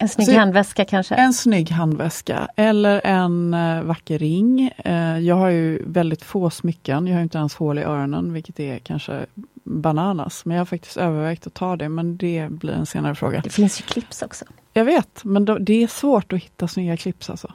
En 0.00 0.08
snygg 0.08 0.26
Så- 0.28 0.38
handväska 0.38 0.84
kanske? 0.84 1.14
En 1.14 1.32
snygg 1.32 1.70
handväska 1.70 2.48
eller 2.56 3.00
en 3.04 3.54
eh, 3.54 3.82
vacker 3.82 4.18
ring. 4.18 4.70
Eh, 4.84 5.18
jag 5.18 5.34
har 5.36 5.48
ju 5.50 5.82
väldigt 5.86 6.22
få 6.22 6.50
smycken. 6.50 7.06
Jag 7.06 7.14
har 7.14 7.22
inte 7.22 7.38
ens 7.38 7.54
hål 7.54 7.78
i 7.78 7.82
öronen, 7.82 8.32
vilket 8.32 8.60
är 8.60 8.78
kanske 8.78 9.26
bananas. 9.64 10.44
Men 10.44 10.54
jag 10.56 10.60
har 10.60 10.66
faktiskt 10.66 10.96
övervägt 10.96 11.46
att 11.46 11.54
ta 11.54 11.76
det, 11.76 11.88
men 11.88 12.16
det 12.16 12.48
blir 12.50 12.72
en 12.72 12.86
senare 12.86 13.14
fråga. 13.14 13.40
Det 13.40 13.50
finns 13.50 13.80
ju 13.80 13.84
clips 13.84 14.22
också. 14.22 14.44
Jag 14.72 14.84
vet, 14.84 15.24
men 15.24 15.44
då, 15.44 15.58
det 15.58 15.82
är 15.82 15.86
svårt 15.86 16.32
att 16.32 16.42
hitta 16.42 16.68
snygga 16.68 16.96
clips 16.96 17.30
alltså. 17.30 17.52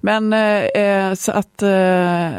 Men 0.00 0.32
eh, 0.32 0.64
eh, 0.64 1.14
så 1.14 1.32
att 1.32 1.62
eh, 1.62 2.30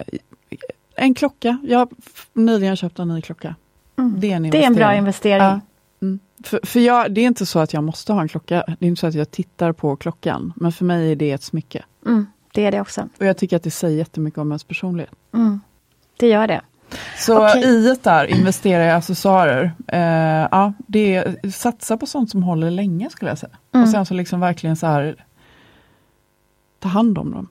en 0.96 1.14
klocka. 1.14 1.58
Jag 1.64 1.80
har 1.80 1.88
nyligen 2.34 2.76
köpt 2.76 3.00
en 3.00 3.08
ny 3.08 3.22
klocka. 3.22 3.56
Det 3.96 4.32
är 4.32 4.36
en 4.36 4.50
Det 4.50 4.64
är 4.64 4.68
en 4.68 4.76
bra 4.76 4.96
investering. 4.96 5.44
Ja. 5.44 5.60
Mm. 6.02 6.20
För, 6.44 6.60
för 6.64 6.80
jag, 6.80 7.14
det 7.14 7.22
är 7.22 7.26
inte 7.26 7.46
så 7.46 7.60
att 7.60 7.74
jag 7.74 7.84
måste 7.84 8.14
ha 8.14 8.22
en 8.22 8.28
klocka. 8.28 8.64
Det 8.80 8.86
är 8.86 8.88
inte 8.88 9.00
så 9.00 9.08
att 9.08 9.14
jag 9.14 9.32
tittar 9.32 9.72
på 9.72 9.96
klockan. 9.96 10.54
Men 10.56 10.72
för 10.72 10.86
mig 10.86 11.12
är 11.12 11.16
det 11.16 11.32
ett 11.32 11.44
smycke. 11.44 11.86
Mm, 12.06 12.28
det 12.54 12.66
är 12.66 12.72
det 12.72 12.82
också. 12.82 13.10
Och 13.20 13.26
jag 13.26 13.38
tycker 13.38 13.56
att 13.56 13.64
det 13.64 13.72
säger 13.72 13.98
jättemycket 13.98 14.38
om 14.38 14.52
ens 14.52 14.64
personlighet. 14.64 15.14
Mm, 15.34 15.62
det 16.18 16.28
gör 16.28 16.48
det. 16.48 16.62
Så 17.18 17.48
Okej. 17.48 17.64
i 17.64 17.96
där, 18.04 18.26
investera 18.26 18.86
i 18.86 18.92
accessoarer. 18.92 19.72
Eh, 19.88 20.48
ja, 20.52 20.74
det 20.88 21.16
är, 21.16 21.52
satsa 21.52 21.98
på 21.98 22.06
sånt 22.06 22.32
som 22.32 22.44
håller 22.44 22.72
länge 22.72 23.10
skulle 23.10 23.32
jag 23.32 23.38
säga. 23.38 23.58
Mm. 23.72 23.84
Och 23.84 23.90
sen 23.90 24.06
så 24.06 24.14
liksom 24.14 24.40
verkligen 24.40 24.76
så 24.76 24.88
här 24.88 25.26
ta 26.80 26.90
hand 26.90 27.18
om 27.18 27.32
dem. 27.32 27.48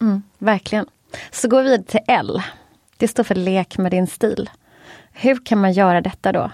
Mm, 0.00 0.22
verkligen. 0.38 0.86
Så 1.30 1.48
går 1.48 1.62
vi 1.62 1.70
vidare 1.70 1.82
till 1.82 2.00
L. 2.06 2.42
Det 2.96 3.08
står 3.08 3.24
för 3.24 3.34
lek 3.34 3.78
med 3.78 3.92
din 3.92 4.06
stil. 4.06 4.50
Hur 5.12 5.44
kan 5.44 5.60
man 5.60 5.72
göra 5.72 6.00
detta 6.00 6.32
då? 6.32 6.50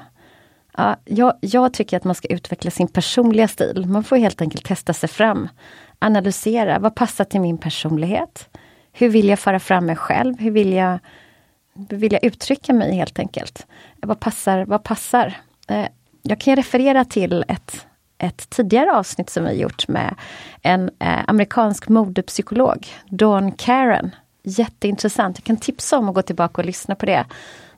Ja, 0.76 0.96
jag, 1.04 1.34
jag 1.40 1.72
tycker 1.72 1.96
att 1.96 2.04
man 2.04 2.14
ska 2.14 2.28
utveckla 2.28 2.70
sin 2.70 2.88
personliga 2.88 3.48
stil. 3.48 3.86
Man 3.86 4.04
får 4.04 4.16
helt 4.16 4.40
enkelt 4.40 4.64
testa 4.64 4.92
sig 4.92 5.08
fram. 5.08 5.48
Analysera, 5.98 6.78
vad 6.78 6.94
passar 6.94 7.24
till 7.24 7.40
min 7.40 7.58
personlighet? 7.58 8.48
Hur 8.92 9.08
vill 9.08 9.28
jag 9.28 9.38
föra 9.38 9.60
fram 9.60 9.86
mig 9.86 9.96
själv? 9.96 10.38
Hur 10.38 10.50
vill 10.50 10.72
jag, 10.72 10.98
vill 11.74 12.12
jag 12.12 12.24
uttrycka 12.24 12.72
mig 12.72 12.94
helt 12.94 13.18
enkelt? 13.18 13.66
Vad 14.02 14.20
passar? 14.20 14.64
Vad 14.64 14.82
passar? 14.82 15.34
Eh, 15.68 15.86
jag 16.22 16.40
kan 16.40 16.56
referera 16.56 17.04
till 17.04 17.44
ett, 17.48 17.86
ett 18.18 18.50
tidigare 18.50 18.92
avsnitt 18.92 19.30
som 19.30 19.44
vi 19.44 19.52
gjort 19.52 19.88
med 19.88 20.14
en 20.62 20.90
eh, 20.98 21.24
amerikansk 21.26 21.88
modepsykolog, 21.88 22.86
Dawn 23.08 23.52
Karen. 23.52 24.10
Jätteintressant. 24.44 25.38
Jag 25.38 25.44
kan 25.44 25.56
tipsa 25.56 25.98
om 25.98 26.08
att 26.08 26.14
gå 26.14 26.22
tillbaka 26.22 26.62
och 26.62 26.66
lyssna 26.66 26.94
på 26.94 27.06
det. 27.06 27.24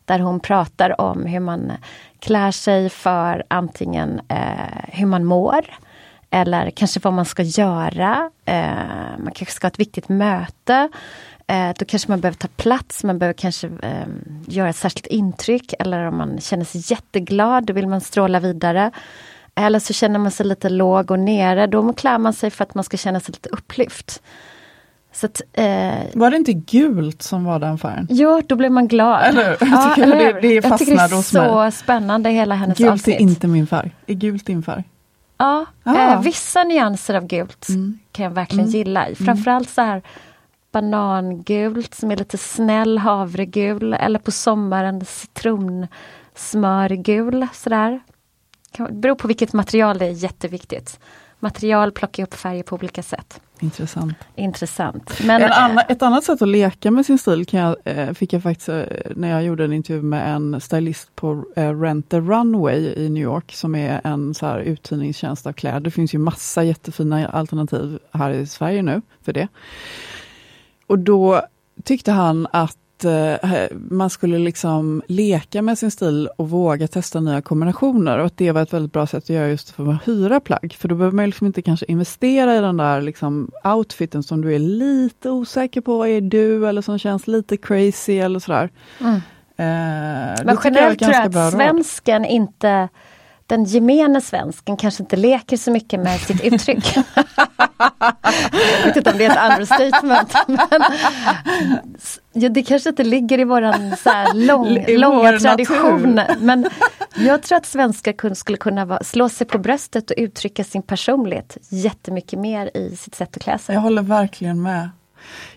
Där 0.04 0.18
hon 0.18 0.40
pratar 0.40 1.00
om 1.00 1.26
hur 1.26 1.40
man 1.40 1.72
klär 2.18 2.50
sig 2.50 2.88
för 2.90 3.44
antingen 3.48 4.20
eh, 4.28 4.84
hur 4.92 5.06
man 5.06 5.24
mår 5.24 5.66
eller 6.30 6.70
kanske 6.70 7.00
vad 7.02 7.12
man 7.12 7.24
ska 7.24 7.42
göra. 7.42 8.30
Eh, 8.44 9.18
man 9.18 9.32
kanske 9.34 9.54
ska 9.54 9.66
ha 9.66 9.70
ett 9.70 9.80
viktigt 9.80 10.08
möte. 10.08 10.88
Eh, 11.46 11.70
då 11.78 11.84
kanske 11.84 12.10
man 12.10 12.20
behöver 12.20 12.38
ta 12.38 12.48
plats, 12.48 13.04
man 13.04 13.18
behöver 13.18 13.34
kanske 13.34 13.66
eh, 13.82 14.06
göra 14.46 14.68
ett 14.68 14.76
särskilt 14.76 15.06
intryck. 15.06 15.74
Eller 15.78 16.04
om 16.04 16.16
man 16.16 16.40
känner 16.40 16.64
sig 16.64 16.82
jätteglad, 16.84 17.64
då 17.66 17.72
vill 17.72 17.88
man 17.88 18.00
stråla 18.00 18.40
vidare. 18.40 18.90
Eller 19.54 19.78
så 19.78 19.92
känner 19.92 20.18
man 20.18 20.30
sig 20.30 20.46
lite 20.46 20.68
låg 20.68 21.10
och 21.10 21.18
nere, 21.18 21.66
då 21.66 21.92
klär 21.92 22.18
man 22.18 22.32
sig 22.32 22.50
för 22.50 22.64
att 22.64 22.74
man 22.74 22.84
ska 22.84 22.96
känna 22.96 23.20
sig 23.20 23.32
lite 23.32 23.48
upplyft. 23.48 24.22
Så 25.16 25.26
att, 25.26 25.42
eh, 25.52 25.94
Var 26.14 26.30
det 26.30 26.36
inte 26.36 26.52
gult 26.52 27.22
som 27.22 27.44
var 27.44 27.58
den 27.58 27.78
färgen? 27.78 28.06
Jo, 28.10 28.42
då 28.46 28.56
blir 28.56 28.70
man 28.70 28.88
glad. 28.88 29.22
Eller? 29.24 29.56
Jag 29.60 29.94
tycker 29.94 30.02
eller 30.02 30.16
det- 30.34 30.40
det 30.40 30.54
Jag 30.54 30.78
tycker 30.78 30.96
det 30.96 31.02
är 31.16 31.22
så 31.70 31.76
spännande 31.76 32.30
hela 32.30 32.54
hennes 32.54 32.78
Gult 32.78 32.90
avsnitt. 32.90 33.16
är 33.16 33.20
inte 33.20 33.46
min 33.46 33.66
färg. 33.66 33.94
Är 34.06 34.14
gult 34.14 34.46
din 34.46 34.62
färg? 34.62 34.84
Ja, 35.38 35.66
Ah. 35.84 36.12
eh, 36.12 36.20
vissa 36.22 36.64
nyanser 36.64 37.14
av 37.14 37.26
gult 37.26 37.66
kan 38.12 38.22
jag 38.24 38.30
verkligen 38.30 38.68
gilla. 38.70 39.06
Framförallt 39.24 39.68
så 39.70 39.80
här 39.82 40.02
banangult 40.72 41.94
som 41.94 42.10
är 42.10 42.16
lite 42.16 42.38
snäll 42.38 42.98
havregul 42.98 43.94
eller 43.94 44.18
på 44.18 44.30
sommaren 44.30 45.04
citronsmörgul. 45.04 47.46
Sådär. 47.52 48.00
Det 48.76 48.92
beror 48.92 49.14
på 49.14 49.28
vilket 49.28 49.52
material 49.52 49.98
det 49.98 50.04
är 50.06 50.10
jätteviktigt. 50.10 51.00
Material 51.40 51.92
plockar 51.92 52.22
upp 52.22 52.34
färger 52.34 52.62
på 52.62 52.76
olika 52.76 53.02
sätt. 53.02 53.40
Intressant. 53.60 54.14
Intressant. 54.34 55.20
Men, 55.24 55.42
En 55.42 55.50
eh, 55.50 55.64
annan, 55.64 55.84
ett 55.88 56.02
annat 56.02 56.24
sätt 56.24 56.42
att 56.42 56.48
leka 56.48 56.90
med 56.90 57.06
sin 57.06 57.18
stil 57.18 57.46
kan 57.46 57.60
jag, 57.60 57.76
eh, 57.84 58.12
fick 58.12 58.32
jag 58.32 58.42
faktiskt 58.42 58.68
eh, 58.68 58.82
när 59.16 59.30
jag 59.30 59.44
gjorde 59.44 59.64
en 59.64 59.72
intervju 59.72 60.02
med 60.02 60.34
en 60.34 60.60
stylist 60.60 61.16
på 61.16 61.44
eh, 61.56 61.80
Rent 61.80 62.08
the 62.08 62.20
Runway 62.20 62.94
i 62.96 63.08
New 63.08 63.22
York 63.22 63.52
som 63.52 63.74
är 63.74 64.00
en 64.04 64.34
så 64.34 64.46
här 64.46 64.58
uthyrningstjänst 64.58 65.46
av 65.46 65.52
kläder. 65.52 65.80
Det 65.80 65.90
finns 65.90 66.14
ju 66.14 66.18
massa 66.18 66.64
jättefina 66.64 67.28
alternativ 67.28 67.98
här 68.12 68.30
i 68.30 68.46
Sverige 68.46 68.82
nu 68.82 69.02
för 69.22 69.32
det. 69.32 69.48
Och 70.86 70.98
då 70.98 71.42
tyckte 71.84 72.12
han 72.12 72.46
att 72.52 72.76
eh, 73.04 73.66
man 73.72 74.10
skulle 74.10 74.38
liksom 74.38 75.02
leka 75.06 75.62
med 75.62 75.78
sin 75.78 75.90
stil 75.90 76.28
och 76.36 76.50
våga 76.50 76.88
testa 76.88 77.20
nya 77.20 77.42
kombinationer 77.42 78.18
och 78.18 78.26
att 78.26 78.36
det 78.36 78.52
var 78.52 78.62
ett 78.62 78.72
väldigt 78.72 78.92
bra 78.92 79.06
sätt 79.06 79.24
att 79.24 79.28
göra 79.30 79.48
just 79.48 79.70
för 79.70 79.92
att 79.92 80.08
hyra 80.08 80.40
plagg. 80.40 80.76
För 80.78 80.88
då 80.88 80.94
behöver 80.94 81.16
man 81.16 81.26
liksom 81.26 81.46
inte 81.46 81.62
kanske 81.62 81.86
investera 81.86 82.56
i 82.56 82.60
den 82.60 82.76
där 82.76 83.00
liksom 83.00 83.50
outfiten 83.64 84.22
som 84.22 84.40
du 84.40 84.54
är 84.54 84.58
lite 84.58 85.30
osäker 85.30 85.80
på, 85.80 86.06
är 86.06 86.20
du 86.20 86.68
eller 86.68 86.82
som 86.82 86.98
känns 86.98 87.26
lite 87.26 87.56
crazy 87.56 88.18
eller 88.18 88.38
sådär. 88.38 88.70
Mm. 89.00 89.14
Eh, 89.58 90.44
Men 90.44 90.58
generellt 90.64 90.98
tror 90.98 91.12
jag 91.12 91.26
att 91.26 91.34
råd. 91.34 91.52
svensken 91.52 92.24
inte 92.24 92.88
den 93.46 93.64
gemene 93.64 94.20
svensken 94.20 94.76
kanske 94.76 95.02
inte 95.02 95.16
leker 95.16 95.56
så 95.56 95.70
mycket 95.70 96.00
med 96.00 96.20
sitt 96.20 96.44
uttryck. 96.44 96.96
jag 98.52 98.86
vet 98.86 98.96
inte 98.96 99.10
om 99.10 99.18
det 99.18 99.24
är 99.24 99.30
ett 99.30 99.52
understatement. 99.58 100.34
Men, 100.46 100.82
ja, 102.32 102.48
det 102.48 102.62
kanske 102.62 102.88
inte 102.88 103.04
ligger 103.04 103.38
i 103.40 103.44
våran 103.44 103.96
så 103.96 104.10
här 104.10 104.34
lång, 104.34 104.66
I 104.76 104.96
långa 104.98 105.32
vår 105.32 105.38
tradition. 105.38 106.14
natur. 106.14 106.36
Men 106.40 106.66
jag 107.16 107.42
tror 107.42 107.58
att 107.58 107.66
svenskar 107.66 108.12
kun- 108.12 108.34
skulle 108.34 108.58
kunna 108.58 108.84
vara, 108.84 109.02
slå 109.04 109.28
sig 109.28 109.46
på 109.46 109.58
bröstet 109.58 110.10
och 110.10 110.16
uttrycka 110.18 110.64
sin 110.64 110.82
personlighet 110.82 111.56
jättemycket 111.68 112.38
mer 112.38 112.76
i 112.76 112.96
sitt 112.96 113.14
sätt 113.14 113.36
att 113.36 113.42
klä 113.42 113.58
sig. 113.58 113.74
Jag 113.74 113.82
håller 113.82 114.02
verkligen 114.02 114.62
med. 114.62 114.90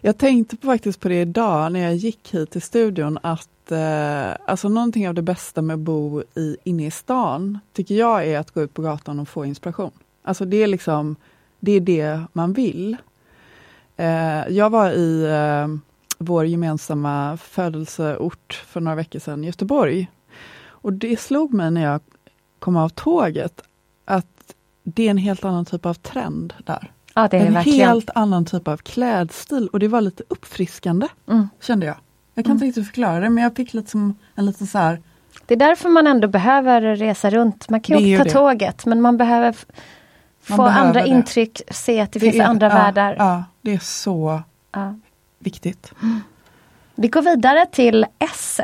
Jag 0.01 0.17
tänkte 0.17 0.57
på, 0.57 0.67
faktiskt 0.67 0.99
på 0.99 1.09
det 1.09 1.21
idag 1.21 1.71
när 1.71 1.79
jag 1.79 1.95
gick 1.95 2.33
hit 2.33 2.51
till 2.51 2.61
studion 2.61 3.19
att 3.23 3.49
eh, 3.71 4.31
alltså 4.47 4.69
någonting 4.69 5.07
av 5.07 5.13
det 5.13 5.21
bästa 5.21 5.61
med 5.61 5.73
att 5.73 5.79
bo 5.79 6.21
i, 6.35 6.57
inne 6.63 6.85
i 6.85 6.91
stan 6.91 7.59
tycker 7.73 7.95
jag 7.95 8.27
är 8.27 8.39
att 8.39 8.51
gå 8.51 8.61
ut 8.61 8.73
på 8.73 8.81
gatan 8.81 9.19
och 9.19 9.27
få 9.29 9.45
inspiration. 9.45 9.91
Alltså 10.23 10.45
det 10.45 10.57
är 10.63 10.67
liksom 10.67 11.15
det 11.59 11.71
är 11.71 11.79
det 11.81 12.21
man 12.33 12.53
vill. 12.53 12.97
Eh, 13.97 14.47
jag 14.49 14.69
var 14.69 14.91
i 14.91 15.23
eh, 15.23 15.67
vår 16.17 16.45
gemensamma 16.45 17.37
födelseort 17.37 18.63
för 18.67 18.81
några 18.81 18.95
veckor 18.95 19.19
sedan, 19.19 19.43
Göteborg. 19.43 20.07
Och 20.67 20.93
det 20.93 21.19
slog 21.19 21.53
mig 21.53 21.71
när 21.71 21.83
jag 21.83 22.01
kom 22.59 22.75
av 22.75 22.89
tåget 22.89 23.61
att 24.05 24.55
det 24.83 25.05
är 25.07 25.11
en 25.11 25.17
helt 25.17 25.45
annan 25.45 25.65
typ 25.65 25.85
av 25.85 25.93
trend 25.93 26.53
där 26.65 26.91
Ja, 27.15 27.27
det 27.27 27.37
är 27.37 27.41
det 27.41 27.47
en 27.47 27.53
verkligen. 27.53 27.87
helt 27.89 28.09
annan 28.15 28.45
typ 28.45 28.67
av 28.67 28.77
klädstil 28.77 29.67
och 29.67 29.79
det 29.79 29.87
var 29.87 30.01
lite 30.01 30.23
uppfriskande, 30.27 31.07
Mm. 31.27 31.49
kände 31.61 31.85
jag. 31.85 31.95
Jag 32.39 32.45
kan 32.45 32.53
inte 32.53 32.65
riktigt 32.65 32.85
förklara 32.85 33.19
det, 33.19 33.29
men 33.29 33.43
jag 33.43 33.55
fick 33.55 33.73
lite 33.73 33.89
som 33.91 34.15
en 34.35 34.45
liten 34.45 34.67
så 34.67 34.77
här, 34.77 35.01
Det 35.45 35.53
är 35.53 35.57
därför 35.57 35.89
man 35.89 36.07
ändå 36.07 36.27
behöver 36.27 36.81
resa 36.81 37.29
runt. 37.29 37.69
Man 37.69 37.81
kan 37.81 37.97
Det 37.97 38.03
ju 38.03 38.17
ta 38.17 38.23
det. 38.23 38.29
tåget 38.29 38.85
men 38.85 39.01
man 39.01 39.17
behöver 39.17 39.55
Man 40.47 40.57
få 40.57 40.63
behöver 40.63 40.87
andra 40.87 41.01
det. 41.01 41.07
intryck, 41.07 41.61
se 41.71 41.99
att 42.01 42.11
det, 42.11 42.19
finns 42.19 42.35
är- 42.35 42.43
andra 42.43 42.67
ja, 42.67 42.73
världar. 42.75 43.15
Ja, 43.19 43.43
det 43.61 43.73
är 43.73 43.79
så 43.79 44.41
Ja. 44.71 44.95
viktigt. 45.39 45.93
Vi 46.95 47.07
går 47.07 47.21
vidare 47.21 47.65
till 47.71 48.05
S. 48.19 48.59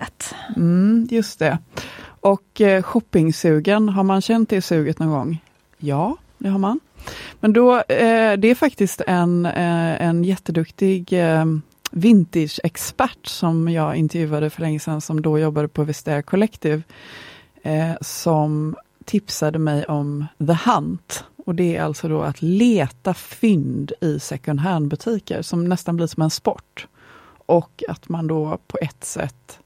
Mm, 0.55 1.07
just 1.11 1.39
det. 1.39 1.57
Och 2.05 2.61
eh, 2.61 2.81
shoppingsugen, 2.83 3.89
har 3.89 4.03
man 4.03 4.21
känt 4.21 4.49
det 4.49 4.61
suget 4.61 4.99
någon 4.99 5.09
gång? 5.09 5.41
Ja, 5.77 6.17
det 6.38 6.49
har 6.49 6.59
man. 6.59 6.79
Men 7.39 7.53
då, 7.53 7.75
eh, 7.75 8.33
det 8.38 8.47
är 8.47 8.55
faktiskt 8.55 9.01
en, 9.07 9.45
eh, 9.45 10.01
en 10.07 10.23
jätteduktig 10.23 11.13
eh, 11.13 11.45
vintage-expert 11.95 13.27
som 13.27 13.69
jag 13.69 13.95
intervjuade 13.95 14.49
för 14.49 14.62
länge 14.62 14.79
sedan, 14.79 15.01
som 15.01 15.21
då 15.21 15.39
jobbade 15.39 15.67
på 15.67 15.84
Vestair 15.84 16.21
Collective, 16.21 16.84
eh, 17.62 17.93
som 18.01 18.75
tipsade 19.05 19.60
mig 19.60 19.86
om 19.86 20.25
The 20.38 20.71
Hunt. 20.71 21.23
Och 21.45 21.55
det 21.55 21.75
är 21.75 21.84
alltså 21.84 22.08
då 22.08 22.21
att 22.21 22.41
leta 22.41 23.13
fynd 23.13 23.91
i 24.01 24.19
second 24.19 24.60
hand-butiker, 24.60 25.41
som 25.41 25.65
nästan 25.65 25.95
blir 25.95 26.08
som 26.08 26.23
en 26.23 26.29
sport. 26.29 26.88
Och 27.45 27.84
att 27.88 28.10
man 28.10 28.27
då 28.27 28.60
på 28.67 28.77
ett 28.81 29.03
sätt 29.03 29.60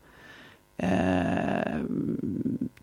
eh, 0.78 1.80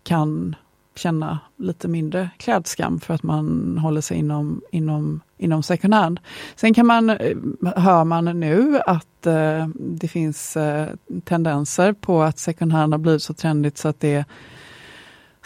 kan 0.03 0.55
känna 0.97 1.39
lite 1.57 1.87
mindre 1.87 2.29
klädskam 2.37 2.99
för 2.99 3.13
att 3.13 3.23
man 3.23 3.77
håller 3.77 4.01
sig 4.01 4.17
inom, 4.17 4.61
inom, 4.71 5.21
inom 5.37 5.63
second 5.63 5.93
hand. 5.93 6.19
Sen 6.55 6.73
kan 6.73 6.85
man, 6.85 7.09
eh, 7.09 7.37
hör 7.75 8.03
man 8.03 8.25
nu 8.39 8.79
att 8.85 9.25
eh, 9.25 9.67
det 9.75 10.07
finns 10.07 10.57
eh, 10.57 10.87
tendenser 11.23 11.93
på 11.93 12.21
att 12.21 12.39
second 12.39 12.73
hand 12.73 12.93
har 12.93 12.97
blivit 12.97 13.23
så 13.23 13.33
trendigt 13.33 13.77
så 13.77 13.87
att 13.87 13.99
det 13.99 14.25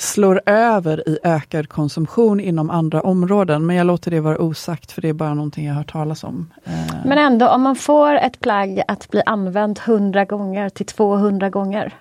slår 0.02 0.42
över 0.46 1.10
i 1.10 1.18
ökad 1.24 1.70
konsumtion 1.70 2.40
inom 2.40 2.70
andra 2.70 3.02
områden. 3.02 3.66
Men 3.66 3.76
jag 3.76 3.88
låter 3.88 4.12
det 4.12 4.20
vara 4.20 4.38
osagt 4.42 4.92
för 4.92 5.02
det 5.02 5.10
är 5.10 5.14
bara 5.14 5.34
någonting 5.34 5.66
jag 5.66 5.74
hört 5.74 5.92
talas 5.92 6.24
om. 6.24 6.54
Eh, 6.64 6.74
Men 7.06 7.18
ändå, 7.18 7.48
om 7.48 7.62
man 7.62 7.76
får 7.76 8.16
ett 8.16 8.40
plagg 8.40 8.82
att 8.88 9.10
bli 9.10 9.22
använt 9.26 9.80
100 9.80 10.26
gånger 10.26 10.70
till 10.70 10.86
200 10.86 11.50
gånger. 11.50 11.94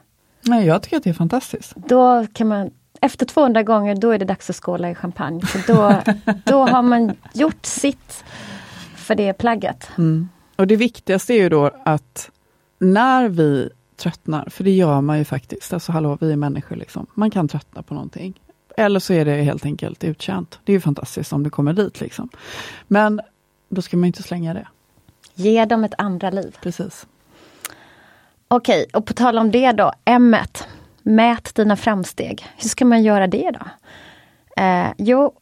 Nej, 0.43 0.67
jag 0.67 0.83
tycker 0.83 0.97
att 0.97 1.05
det 1.05 1.11
är 1.11 1.15
fantastiskt. 1.15 1.73
Då 1.77 2.27
kan 2.33 2.49
man, 2.49 2.71
efter 3.01 3.27
200 3.27 3.63
gånger, 3.63 3.95
då 3.95 4.11
är 4.11 4.19
det 4.19 4.25
dags 4.25 4.51
att 4.51 4.57
skåla 4.57 4.91
i 4.91 4.95
champagne. 4.95 5.41
För 5.41 5.73
då, 5.73 6.03
då 6.45 6.67
har 6.67 6.83
man 6.83 7.17
gjort 7.33 7.67
sitt 7.67 8.25
för 8.97 9.15
det 9.15 9.33
plagget. 9.33 9.91
Mm. 9.99 10.29
Och 10.57 10.67
det 10.67 10.77
viktigaste 10.77 11.35
är 11.35 11.39
ju 11.39 11.49
då 11.49 11.71
att 11.85 12.31
när 12.79 13.29
vi 13.29 13.71
tröttnar, 13.97 14.49
för 14.51 14.65
det 14.65 14.71
gör 14.71 15.01
man 15.01 15.19
ju 15.19 15.25
faktiskt, 15.25 15.73
alltså 15.73 15.93
hallå, 15.93 16.19
vi 16.21 16.33
är 16.33 16.37
människor 16.37 16.77
liksom. 16.77 17.07
Man 17.15 17.31
kan 17.31 17.49
tröttna 17.49 17.83
på 17.83 17.95
någonting. 17.95 18.41
Eller 18.77 19.01
så 19.01 19.13
är 19.13 19.25
det 19.25 19.43
helt 19.43 19.65
enkelt 19.65 20.05
uttjänt. 20.05 20.59
Det 20.65 20.73
är 20.73 20.75
ju 20.75 20.81
fantastiskt 20.81 21.33
om 21.33 21.43
det 21.43 21.51
kommer 21.51 21.73
dit 21.73 22.01
liksom. 22.01 22.29
Men 22.87 23.21
då 23.69 23.83
ska 23.83 23.97
man 23.97 24.07
inte 24.07 24.23
slänga 24.23 24.55
det. 24.55 24.69
Ge 25.35 25.65
dem 25.65 25.85
ett 25.85 25.95
andra 25.99 26.31
liv. 26.31 26.57
Precis. 26.63 27.07
Okej, 28.49 28.87
och 28.93 29.07
på 29.07 29.13
tal 29.13 29.39
om 29.39 29.51
det 29.51 29.73
då, 29.73 29.93
M. 30.05 30.37
Mät 31.03 31.55
dina 31.55 31.77
framsteg. 31.77 32.47
Hur 32.57 32.69
ska 32.69 32.85
man 32.85 33.03
göra 33.03 33.27
det 33.27 33.51
då? 33.51 33.67
Eh, 34.63 34.93
jo, 34.99 35.33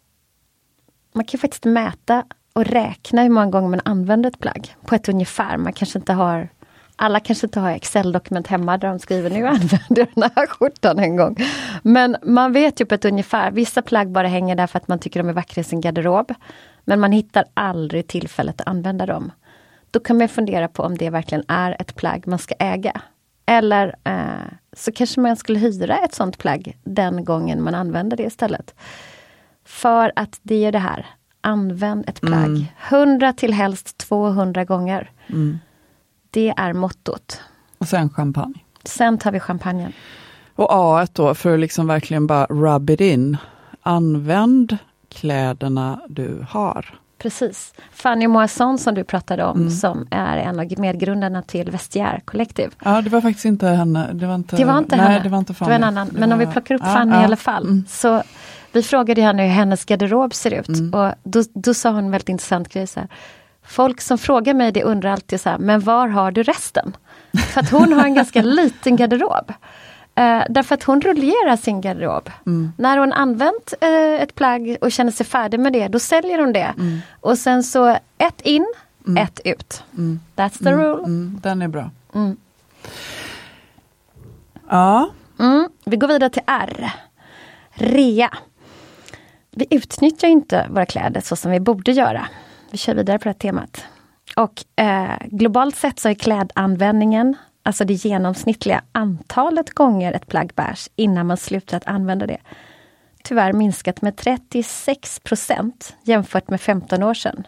man 1.13 1.25
kan 1.25 1.41
faktiskt 1.41 1.65
mäta 1.65 2.25
och 2.53 2.65
räkna 2.65 3.23
hur 3.23 3.31
många 3.31 3.51
gånger 3.51 3.69
man 3.69 3.81
använder 3.85 4.31
ett 4.31 4.39
plagg 4.39 4.77
på 4.87 4.95
ett 4.95 5.09
ungefär. 5.09 5.57
Man 5.57 5.73
kanske 5.73 5.99
inte 5.99 6.13
har 6.13 6.49
alla 7.01 7.21
kanske 7.21 7.47
inte 7.47 7.61
har 7.61 7.71
Excel-dokument 7.71 8.47
hemma 8.47 8.79
där 8.79 8.89
de 8.89 8.99
skriver 8.99 9.31
nu 9.31 9.47
använder 9.47 9.79
jag 9.97 10.09
den 10.15 10.31
här 10.37 10.47
skjortan 10.47 10.99
en 10.99 11.17
gång. 11.17 11.37
Men 11.83 12.17
man 12.23 12.53
vet 12.53 12.81
ju 12.81 12.85
på 12.85 12.95
ett 12.95 13.05
ungefär, 13.05 13.51
vissa 13.51 13.83
plagg 13.83 14.11
bara 14.11 14.29
hänger 14.29 14.57
där 14.57 14.67
för 14.67 14.79
att 14.79 14.89
man 14.89 14.99
tycker 14.99 15.21
de 15.21 15.29
är 15.29 15.33
vackra 15.33 15.61
i 15.61 15.65
sin 15.65 15.81
garderob. 15.81 16.35
Men 16.85 17.01
man 17.01 17.13
hittar 17.13 17.45
aldrig 17.55 18.07
tillfället 18.07 18.61
att 18.61 18.69
använda 18.69 19.07
dem. 19.07 19.33
Då 19.91 20.01
kan 20.01 20.19
man 20.19 20.29
fundera 20.29 20.69
på 20.69 20.83
om 20.83 20.99
det 20.99 21.11
verkligen 21.11 21.45
är 21.49 21.77
ett 21.81 21.95
plagg 21.95 22.27
man 22.27 22.39
ska 22.39 22.55
äga. 22.59 23.01
Eller 23.47 23.97
eh, 24.05 24.53
så 24.79 24.93
kanske 24.93 25.21
man 25.21 25.37
skulle 25.37 25.59
hyra 25.59 25.99
ett 25.99 26.15
sånt 26.15 26.39
plagg 26.39 26.79
den 26.85 27.25
gången 27.25 27.63
man 27.63 27.75
använder 27.75 28.17
det 28.17 28.23
istället. 28.23 28.75
För 29.65 30.13
att 30.17 30.41
det 30.43 30.65
är 30.65 30.73
det 30.73 30.79
här, 30.79 31.07
använd 31.41 32.09
ett 32.09 32.21
plagg. 32.21 32.45
Mm. 32.45 32.65
100 32.89 33.33
till 33.33 33.53
helst 33.53 33.99
200 33.99 34.65
gånger. 34.65 35.11
Mm. 35.27 35.59
Det 36.31 36.55
är 36.57 36.73
mottot. 36.73 37.41
Och 37.79 37.89
sen 37.89 38.11
champagne. 38.11 38.55
Sen 38.85 39.19
tar 39.19 39.33
vi 39.33 39.41
champagnen. 39.41 39.93
Och 40.55 40.69
A 40.71 41.07
då, 41.13 41.35
för 41.35 41.55
att 41.55 41.61
liksom 41.61 41.87
verkligen 41.87 42.27
bara 42.27 42.47
rub 42.47 42.91
it 42.91 43.01
in. 43.01 43.37
Använd 43.83 44.79
kläderna 45.09 46.01
du 46.09 46.47
har. 46.49 46.99
Precis. 47.19 47.75
Fanny 47.93 48.27
Moisson 48.29 48.79
som 48.79 48.95
du 48.95 49.05
pratade 49.05 49.45
om, 49.45 49.57
Mm. 49.59 49.71
som 49.71 50.09
är 50.11 50.37
en 50.37 50.61
av 50.61 50.67
medgrundarna 50.79 51.43
till 51.43 51.71
Vestiaire 51.71 52.21
Collective. 52.25 52.71
Ja, 52.85 53.01
det 53.03 53.11
var 53.11 53.21
faktiskt 53.21 53.45
inte 53.45 53.67
henne. 53.67 54.09
Det 54.13 54.27
var 54.27 54.35
inte, 54.35 54.57
Det 54.57 54.65
var 54.65 54.79
inte 54.79 54.97
nej, 54.97 55.07
henne. 55.07 55.21
Det 55.23 55.29
var 55.29 55.39
inte 55.39 55.53
Det 55.53 55.61
var 55.61 55.67
Fanny. 55.67 55.75
en 55.77 55.85
annan. 55.85 56.09
Men 56.13 56.33
om 56.33 56.39
vi 56.39 56.45
var- 56.45 56.53
plockar 56.53 56.75
upp 56.75 56.83
ja, 56.85 56.93
Fanny 56.93 57.13
ja. 57.15 57.21
i 57.23 57.25
alla 57.25 57.37
fall. 57.37 57.63
Mm. 57.63 57.85
Så 57.89 58.23
vi 58.73 58.83
frågade 58.83 59.23
henne 59.23 59.43
hur 59.43 59.51
hennes 59.51 59.85
garderob 59.85 60.35
ser 60.35 60.51
ut. 60.55 60.69
Mm. 60.69 60.95
Och 60.95 61.15
då, 61.23 61.43
då 61.55 61.75
sa 61.75 61.91
hon 61.91 62.05
en 62.05 62.11
väldigt 62.11 62.29
intressant 62.29 62.69
grej. 62.69 62.87
Så 62.87 63.01
här. 63.01 63.09
Folk 63.63 64.01
som 64.01 64.19
frågar 64.19 64.55
mig 64.55 64.73
det 64.73 64.83
undrar 64.83 65.11
alltid 65.11 65.41
så 65.41 65.49
här, 65.51 65.59
men 65.59 65.81
var 65.81 66.09
har 66.09 66.31
du 66.31 66.43
resten? 66.43 66.97
För 67.53 67.61
att 67.61 67.71
hon 67.71 67.93
har 67.93 68.05
en 68.05 68.15
ganska 68.15 68.43
liten 68.59 68.97
garderob. 68.97 69.53
Eh, 70.19 70.43
därför 70.49 70.75
att 70.75 70.83
hon 70.83 71.01
rullerar 71.01 71.57
sin 71.57 71.81
garderob. 71.81 72.31
Mm. 72.47 72.73
När 72.77 72.99
hon 72.99 73.13
använt 73.13 73.75
eh, 73.81 74.23
ett 74.23 74.35
plagg 74.35 74.77
och 74.81 74.93
känner 74.93 75.13
sig 75.13 75.27
färdig 75.27 75.61
med 75.61 75.73
det, 75.73 75.89
då 75.89 75.99
säljer 75.99 76.39
hon 76.39 76.53
det. 76.53 76.75
Mm. 76.79 76.99
Och 77.21 77.39
sen 77.39 77.63
så 77.63 77.99
ett 78.19 78.41
in, 78.41 78.67
ett 79.19 79.41
ut. 79.45 79.83
Mm. 79.99 80.21
That's 80.37 80.65
the 80.65 80.73
rule. 80.73 81.05
Mm, 81.05 81.41
den 81.43 81.63
är 81.63 81.69
bra. 81.69 81.91
Mm. 82.15 82.37
Ja, 84.71 85.11
Mm. 85.39 85.69
Vi 85.85 85.97
går 85.97 86.09
vidare 86.09 86.31
till 86.31 86.43
R. 86.47 86.93
Rea. 87.71 88.31
Vi 89.51 89.67
utnyttjar 89.71 90.29
inte 90.29 90.67
våra 90.71 90.87
kläder 90.87 91.21
så 91.21 91.37
som 91.37 91.51
vi 91.51 91.61
borde 91.61 91.93
göra. 91.93 92.27
Vi 92.71 92.79
kör 92.79 92.95
vidare 92.95 93.19
på 93.19 93.29
det 93.29 93.35
temat. 93.35 93.85
Och 94.37 94.65
eh, 94.85 95.19
globalt 95.27 95.77
sett 95.77 95.99
så 95.99 96.09
är 96.09 96.15
klädanvändningen, 96.15 97.37
alltså 97.69 97.85
det 97.85 97.95
genomsnittliga 97.95 98.83
antalet 98.93 99.71
gånger 99.71 100.13
ett 100.13 100.27
plagg 100.27 100.53
bärs 100.55 100.89
innan 100.97 101.27
man 101.27 101.37
slutar 101.37 101.77
att 101.77 101.87
använda 101.87 102.27
det, 102.27 102.39
tyvärr 103.25 103.53
minskat 103.53 104.03
med 104.03 104.17
36 104.17 105.21
procent 105.21 105.97
jämfört 106.03 106.51
med 106.51 106.61
15 106.61 107.03
år 107.03 107.15
sedan. 107.15 107.47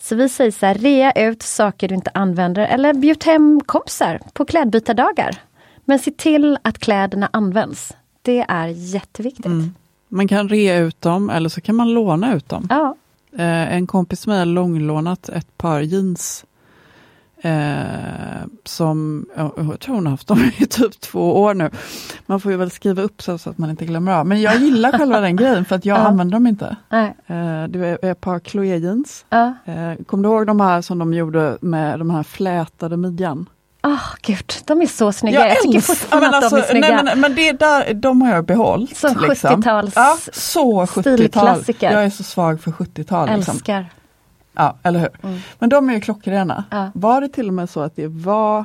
Så 0.00 0.16
vi 0.16 0.28
säger 0.28 0.50
så 0.50 0.66
här, 0.66 0.74
rea 0.74 1.12
ut 1.12 1.42
saker 1.42 1.88
du 1.88 1.94
inte 1.94 2.10
använder 2.14 2.66
eller 2.66 2.94
bjud 2.94 3.24
hem 3.24 3.60
kompisar 3.66 4.20
på 4.32 4.44
klädbytardagar. 4.44 5.38
Men 5.84 5.98
se 5.98 6.10
till 6.10 6.58
att 6.62 6.78
kläderna 6.78 7.30
används. 7.32 7.92
Det 8.22 8.44
är 8.48 8.66
jätteviktigt. 8.66 9.46
Mm. 9.46 9.74
man 10.08 10.28
kan 10.28 10.48
rea 10.48 10.76
ut 10.76 11.00
dem 11.00 11.30
eller 11.30 11.48
så 11.48 11.60
kan 11.60 11.74
man 11.74 11.94
låna 11.94 12.34
ut 12.34 12.48
dem. 12.48 12.66
Ja, 12.70 12.96
Eh, 13.36 13.74
en 13.74 13.86
kompis 13.86 14.26
med 14.26 14.38
har 14.38 14.46
långlånat 14.46 15.28
ett 15.28 15.58
par 15.58 15.80
jeans 15.80 16.44
eh, 17.44 18.46
som, 18.64 19.26
ja, 19.36 19.52
jag 19.56 19.80
tror 19.80 19.94
hon 19.94 20.06
har 20.06 20.10
haft 20.10 20.26
dem 20.28 20.50
i 20.58 20.66
typ 20.70 21.00
två 21.00 21.42
år 21.42 21.54
nu. 21.54 21.70
Man 22.26 22.40
får 22.40 22.52
ju 22.52 22.58
väl 22.58 22.70
skriva 22.70 23.02
upp 23.02 23.22
så, 23.22 23.38
så 23.38 23.50
att 23.50 23.58
man 23.58 23.70
inte 23.70 23.84
glömmer 23.86 24.12
av. 24.12 24.26
Men 24.26 24.40
jag 24.40 24.56
gillar 24.56 24.92
själva 24.98 25.20
den 25.20 25.36
grejen 25.36 25.64
för 25.64 25.76
att 25.76 25.84
jag 25.84 25.98
Ja. 25.98 26.02
använder 26.02 26.32
dem 26.36 26.46
inte. 26.46 26.76
nej, 26.88 27.16
Eh, 27.26 27.64
det 27.68 27.78
är 28.02 28.04
ett 28.10 28.20
par 28.20 28.40
Chloé 28.40 28.76
jeans. 28.76 29.24
ja. 29.30 29.54
Eh, 29.64 30.04
Kommer 30.06 30.22
du 30.28 30.34
ihåg 30.34 30.46
de 30.46 30.60
här 30.60 30.82
som 30.82 30.98
de 30.98 31.14
gjorde 31.14 31.58
med 31.60 31.98
de 31.98 32.10
här 32.10 32.22
flätade 32.22 32.96
midjan? 32.96 33.48
Åh 33.86 34.00
gud, 34.22 34.52
de 34.64 34.82
är 34.82 34.86
så 34.86 35.12
snygga. 35.12 35.48
Jag, 35.48 35.56
tycker 35.60 35.76
älskar- 35.78 35.94
fortfarande 35.94 36.26
men 36.30 36.34
att 36.44 36.50
de 36.50 36.56
är 36.56 36.60
alltså, 36.60 36.70
snygga. 36.72 36.88
Nej, 36.88 37.04
men, 37.04 37.20
men 37.20 37.34
det 37.34 37.52
där, 37.52 37.94
de 37.94 38.22
har 38.22 38.34
jag 38.34 38.44
behållit. 38.46 38.96
Så 38.96 39.08
70-tals 39.08 39.92
ja, 39.96 40.16
så 40.32 40.84
70-tal. 40.86 41.02
stilklassiker. 41.16 41.92
Jag 41.92 42.04
är 42.04 42.10
så 42.10 42.22
svag 42.22 42.60
för 42.60 42.70
70-tal. 42.70 43.28
Liksom. 43.36 43.52
Älskar. 43.54 43.86
Ja, 44.54 44.76
eller 44.82 45.00
hur? 45.00 45.08
Mm. 45.22 45.38
Men 45.58 45.68
de 45.70 45.90
är 45.90 45.94
ju 45.94 46.00
klockrena. 46.00 46.64
Ja. 46.70 46.90
Var 46.94 47.20
det 47.20 47.28
till 47.28 47.48
och 47.48 47.54
med 47.54 47.70
så 47.70 47.80
att 47.80 47.96
det 47.96 48.06
var 48.08 48.64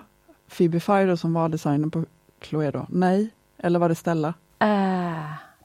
Phoebe 0.58 0.80
Fido 0.80 1.18
som 1.18 1.34
var 1.34 1.50
designen 1.50 1.92
på 1.92 2.06
Chloé 2.44 2.72
då? 2.72 2.86
Nej? 2.90 3.30
Eller 3.58 3.80
var 3.80 3.90
det 3.90 3.96
Stella? 3.96 4.34
Eh, 4.60 4.68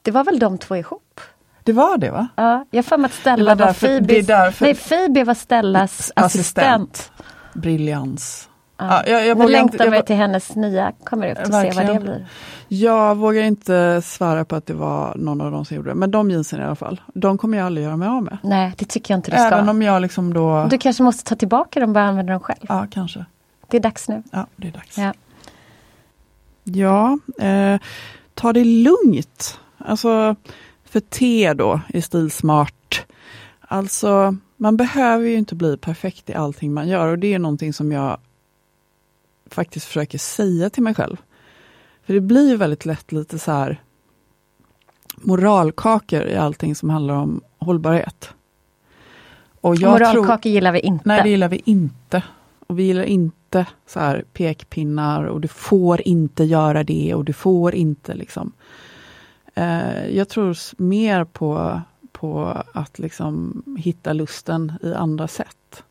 det 0.01 0.11
var 0.11 0.23
väl 0.23 0.39
de 0.39 0.57
två 0.57 0.75
ihop? 0.75 1.21
Det 1.63 1.73
var 1.73 1.97
det 1.97 2.11
va? 2.11 2.27
Ja, 2.35 2.65
jag 2.71 2.77
har 2.77 2.83
för 2.83 2.97
mig 2.97 3.05
att 3.05 3.13
Stella 3.13 3.55
var 3.55 3.55
var, 3.55 3.65
därför- 3.65 3.87
är 3.87 3.99
Phoebes... 3.99 4.27
därför- 4.27 4.65
Nej, 4.65 4.75
Phoebe 4.75 5.23
var 5.23 5.33
Stellas 5.33 6.11
assistent. 6.15 7.11
Briljans. 7.53 8.49
Ja. 8.77 9.03
Ja, 9.05 9.11
jag, 9.11 9.27
jag, 9.27 9.35
vågar 9.35 9.49
längtar 9.49 9.85
inte, 9.85 9.95
jag, 9.95 10.05
till 10.05 10.15
hennes 10.15 10.55
nya 10.55 10.91
kommer 11.03 11.27
ut 11.27 11.39
och 11.39 11.45
se 11.45 11.71
vad 11.75 11.85
det 11.87 11.99
blir. 11.99 12.25
jag 12.67 13.15
vågar 13.15 13.41
inte 13.41 14.01
svära 14.01 14.45
på 14.45 14.55
att 14.55 14.65
det 14.65 14.73
var 14.73 15.15
någon 15.15 15.41
av 15.41 15.51
dem 15.51 15.65
som 15.65 15.77
gjorde 15.77 15.89
det. 15.89 15.95
Men 15.95 16.11
de 16.11 16.31
jeansen 16.31 16.61
i 16.61 16.63
alla 16.63 16.75
fall. 16.75 17.01
De 17.13 17.37
kommer 17.37 17.57
jag 17.57 17.65
aldrig 17.65 17.85
göra 17.85 17.97
mig 17.97 18.07
av 18.07 18.23
med. 18.23 18.37
Nej, 18.43 18.73
det 18.77 18.85
tycker 18.85 19.13
jag 19.13 19.17
inte 19.17 19.31
du 19.31 19.37
ska. 19.37 19.47
Även 19.47 19.69
om 19.69 19.81
jag 19.81 20.01
liksom 20.01 20.33
då... 20.33 20.67
Du 20.69 20.77
kanske 20.77 21.03
måste 21.03 21.23
ta 21.23 21.35
tillbaka 21.35 21.79
dem 21.79 21.89
och 21.89 21.93
börja 21.93 22.07
använda 22.07 22.33
dem 22.33 22.41
själv. 22.41 22.65
Ja, 22.69 22.87
kanske. 22.91 23.25
Det 23.67 23.77
är 23.77 23.81
dags 23.81 24.09
nu. 24.09 24.23
Ja, 24.31 24.47
det 24.55 24.67
är 24.67 24.71
dags. 24.71 24.97
Ja. 24.97 25.13
Ja, 26.63 27.19
eh, 27.39 27.79
ta 28.33 28.53
det 28.53 28.63
lugnt. 28.63 29.59
Alltså, 29.77 30.35
för 30.85 30.99
te 30.99 31.53
då 31.53 31.81
i 31.87 32.01
stilsmart. 32.01 33.05
Alltså, 33.61 34.35
man 34.57 34.77
behöver 34.77 35.27
ju 35.27 35.35
inte 35.35 35.55
bli 35.55 35.77
perfekt 35.77 36.29
i 36.29 36.33
allting 36.33 36.73
man 36.73 36.87
gör 36.87 37.07
och 37.07 37.19
det 37.19 37.33
är 37.33 37.39
någonting 37.39 37.73
som 37.73 37.91
jag 37.91 38.17
faktiskt 39.55 39.85
försöker 39.85 40.17
säga 40.17 40.69
till 40.69 40.83
mig 40.83 40.93
själv. 40.93 41.17
För 42.03 42.13
det 42.13 42.21
blir 42.21 42.49
ju 42.49 42.57
väldigt 42.57 42.85
lätt 42.85 43.11
lite 43.11 43.39
så 43.39 43.51
här 43.51 43.81
moralkakor 45.15 46.21
i 46.21 46.35
allting 46.35 46.75
som 46.75 46.89
handlar 46.89 47.13
om 47.13 47.41
hållbarhet. 47.57 48.29
Och 49.61 49.75
jag 49.75 49.91
Moralkakor 49.91 50.37
tror, 50.37 50.51
gillar 50.51 50.71
vi 50.71 50.79
inte. 50.79 51.03
Nej, 51.07 51.23
det 51.23 51.29
gillar 51.29 51.49
vi 51.49 51.61
inte. 51.65 52.23
Och 52.67 52.79
vi 52.79 52.83
gillar 52.83 53.03
inte 53.03 53.65
så 53.87 53.99
här 53.99 54.23
pekpinnar 54.33 55.23
och 55.23 55.41
du 55.41 55.47
får 55.47 56.07
inte 56.07 56.43
göra 56.43 56.83
det 56.83 57.13
och 57.13 57.25
du 57.25 57.33
får 57.33 57.75
inte 57.75 58.13
liksom. 58.13 58.51
Eh, 59.53 60.07
jag 60.07 60.29
tror 60.29 60.57
mer 60.81 61.23
på, 61.23 61.81
på 62.11 62.61
att 62.73 62.99
liksom 62.99 63.63
hitta 63.77 64.13
lusten 64.13 64.73
i 64.83 64.93
andra 64.93 65.27
sätt. 65.27 65.83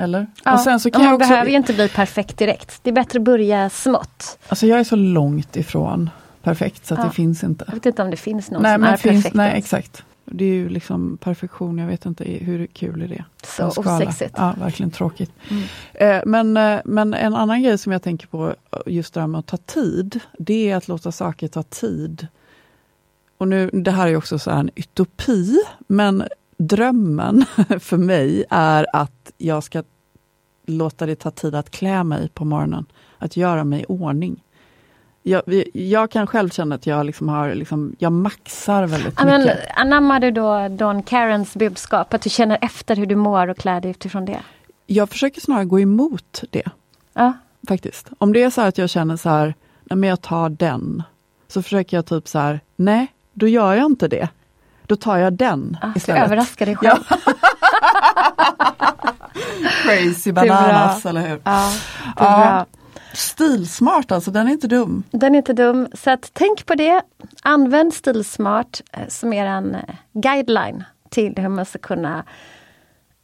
Eller? 0.00 0.26
Ja, 0.44 0.52
och 0.54 0.60
sen 0.60 0.80
så 0.80 0.90
kan 0.90 1.04
man 1.04 1.14
också, 1.14 1.28
behöver 1.28 1.50
ju 1.50 1.56
inte 1.56 1.72
bli 1.72 1.88
perfekt 1.88 2.38
direkt. 2.38 2.80
Det 2.82 2.90
är 2.90 2.94
bättre 2.94 3.18
att 3.18 3.24
börja 3.24 3.70
smått. 3.70 4.38
Alltså 4.48 4.66
jag 4.66 4.80
är 4.80 4.84
så 4.84 4.96
långt 4.96 5.56
ifrån 5.56 6.10
perfekt 6.42 6.86
så 6.86 6.94
att 6.94 7.00
Ja. 7.00 7.06
det 7.06 7.10
finns 7.12 7.44
inte. 7.44 7.64
Jag 7.68 7.74
vet 7.74 7.86
inte 7.86 8.02
om 8.02 8.10
det 8.10 8.16
finns 8.16 8.50
någon 8.50 8.62
Nej, 8.62 8.74
som 8.74 8.80
men 8.80 8.92
är 8.92 8.96
finns, 8.96 9.14
perfekt. 9.16 9.34
nej 9.34 9.52
exakt. 9.58 10.02
Det 10.24 10.44
är 10.44 10.54
ju 10.54 10.68
liksom 10.68 11.18
perfektion, 11.20 11.78
jag 11.78 11.86
vet 11.86 12.06
inte 12.06 12.24
hur 12.24 12.66
kul 12.66 13.02
är 13.02 13.08
det 13.08 13.24
Så 13.44 13.66
osexigt. 13.80 14.34
Ja, 14.36 14.54
verkligen 14.58 14.90
tråkigt. 14.90 15.30
Mm. 15.50 15.62
Eh, 15.94 16.22
men, 16.26 16.56
eh, 16.56 16.80
men 16.84 17.14
en 17.14 17.34
annan 17.34 17.62
grej 17.62 17.78
som 17.78 17.92
jag 17.92 18.02
tänker 18.02 18.26
på, 18.26 18.54
just 18.86 19.14
det 19.14 19.20
här 19.20 19.26
med 19.26 19.38
att 19.38 19.46
ta 19.46 19.56
tid, 19.56 20.20
det 20.38 20.70
är 20.70 20.76
att 20.76 20.88
låta 20.88 21.12
saker 21.12 21.48
ta 21.48 21.62
tid. 21.62 22.26
Och 23.38 23.48
nu, 23.48 23.70
det 23.72 23.90
här 23.90 24.08
är 24.08 24.16
också 24.16 24.38
så 24.38 24.50
här 24.50 24.58
en 24.60 24.70
utopi, 24.74 25.56
men 25.86 26.24
drömmen 26.60 27.44
för 27.80 27.96
mig 27.96 28.44
är 28.50 28.86
att 28.92 29.32
jag 29.38 29.62
ska 29.64 29.82
låta 30.66 31.06
det 31.06 31.14
ta 31.16 31.30
tid 31.30 31.54
att 31.54 31.70
klä 31.70 32.04
mig 32.04 32.28
på 32.28 32.44
morgonen. 32.44 32.86
Att 33.18 33.36
göra 33.36 33.64
mig 33.64 33.80
i 33.80 33.84
ordning. 33.88 34.42
Jag, 35.22 35.42
jag 35.74 36.10
kan 36.10 36.26
själv 36.26 36.48
känna 36.50 36.74
att 36.74 36.86
jag 36.86 37.06
liksom 37.06 37.28
har, 37.28 37.54
liksom, 37.54 37.96
jag 37.98 38.12
maxar 38.12 38.86
väldigt 38.86 39.14
Ja, 39.18 39.24
men, 39.24 39.40
mycket. 39.40 39.58
anammar 39.76 40.20
du 40.20 40.30
då 40.30 40.68
Don 40.68 41.02
Karens 41.02 41.54
budskap? 41.54 42.14
Att 42.14 42.22
du 42.22 42.30
känner 42.30 42.58
efter 42.62 42.96
hur 42.96 43.06
du 43.06 43.16
mår 43.16 43.48
och 43.48 43.56
klär 43.56 43.80
dig 43.80 43.90
utifrån 43.90 44.24
det? 44.24 44.40
Jag 44.86 45.08
försöker 45.10 45.40
snarare 45.40 45.64
gå 45.64 45.80
emot 45.80 46.42
det. 46.50 46.62
Ja. 47.12 47.32
faktiskt. 47.68 48.08
Om 48.18 48.32
det 48.32 48.42
är 48.42 48.50
så 48.50 48.60
att 48.60 48.78
jag 48.78 48.90
känner 48.90 49.16
så 49.16 49.28
här, 49.28 49.54
nej 49.84 49.96
men 49.96 50.08
jag 50.08 50.20
tar 50.20 50.48
den. 50.48 51.02
Så 51.48 51.62
försöker 51.62 51.96
jag 51.96 52.06
typ 52.06 52.28
så 52.28 52.38
här, 52.38 52.60
nej, 52.76 53.06
då 53.32 53.48
gör 53.48 53.74
jag 53.74 53.86
inte 53.86 54.08
det. 54.08 54.28
Då 54.90 54.96
tar 54.96 55.16
jag 55.16 55.32
den 55.32 55.78
Ja, 55.82 55.88
du 55.88 55.98
istället. 55.98 56.24
överraskar 56.24 56.66
dig 56.66 56.76
själv. 56.76 57.00
Crazy 59.82 60.30
är 60.30 60.32
bra. 60.32 60.44
bananas, 60.44 61.06
eller 61.06 61.28
hur? 61.28 61.40
Ja, 61.44 61.72
är 62.16 62.44
Ja. 62.56 62.66
Stilsmart 63.12 64.10
alltså, 64.12 64.30
den 64.30 64.46
är 64.48 64.50
inte 64.52 64.66
dum. 64.68 65.02
Den 65.10 65.34
är 65.34 65.38
inte 65.38 65.52
dum. 65.52 65.88
Så 65.94 66.10
att 66.10 66.30
tänk 66.32 66.66
på 66.66 66.74
det. 66.74 67.02
Använd 67.42 67.94
Stilsmart 67.94 68.80
eh, 68.92 69.08
som 69.08 69.32
er 69.32 69.46
en 69.46 69.74
eh, 69.74 69.80
guideline 70.12 70.84
till 71.10 71.34
hur 71.36 71.48
man 71.48 71.64
ska 71.66 71.78
kunna 71.78 72.24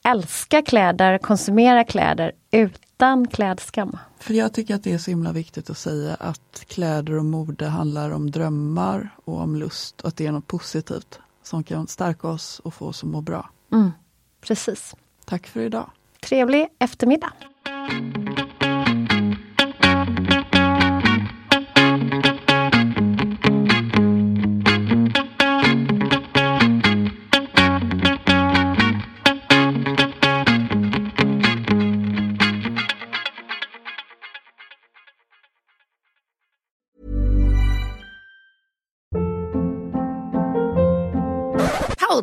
älska 0.05 0.63
kläder, 0.63 1.19
konsumera 1.19 1.85
kläder 1.85 2.33
utan 2.51 3.27
klädskam. 3.29 3.99
För 4.19 4.35
jag 4.35 4.53
tycker 4.53 4.75
att 4.75 4.85
det 4.85 4.93
är 4.93 4.99
så 4.99 5.11
himla 5.11 5.33
viktigt 5.33 5.71
att 5.71 5.79
säga 5.79 6.17
att 6.21 6.65
kläder 6.69 7.19
och 7.19 7.25
mode 7.25 7.67
handlar 7.67 8.11
om 8.11 8.31
drömmar 8.31 9.11
och 9.25 9.41
om 9.41 9.57
lust 9.57 10.01
och 10.01 10.09
att 10.09 10.17
det 10.17 10.27
är 10.27 10.33
något 10.33 10.47
positivt 10.47 11.19
som 11.47 11.65
kan 11.65 11.87
stärka 11.87 12.29
oss 12.29 12.61
och 12.61 12.75
få 12.75 12.87
oss 12.87 13.03
att 13.03 13.09
må 13.09 13.21
bra. 13.21 13.51
Mm, 13.73 13.91
precis. 14.41 14.95
Tack 15.25 15.47
för 15.47 15.61
idag. 15.61 15.91
Trevlig 16.21 16.69
eftermiddag. 16.79 17.33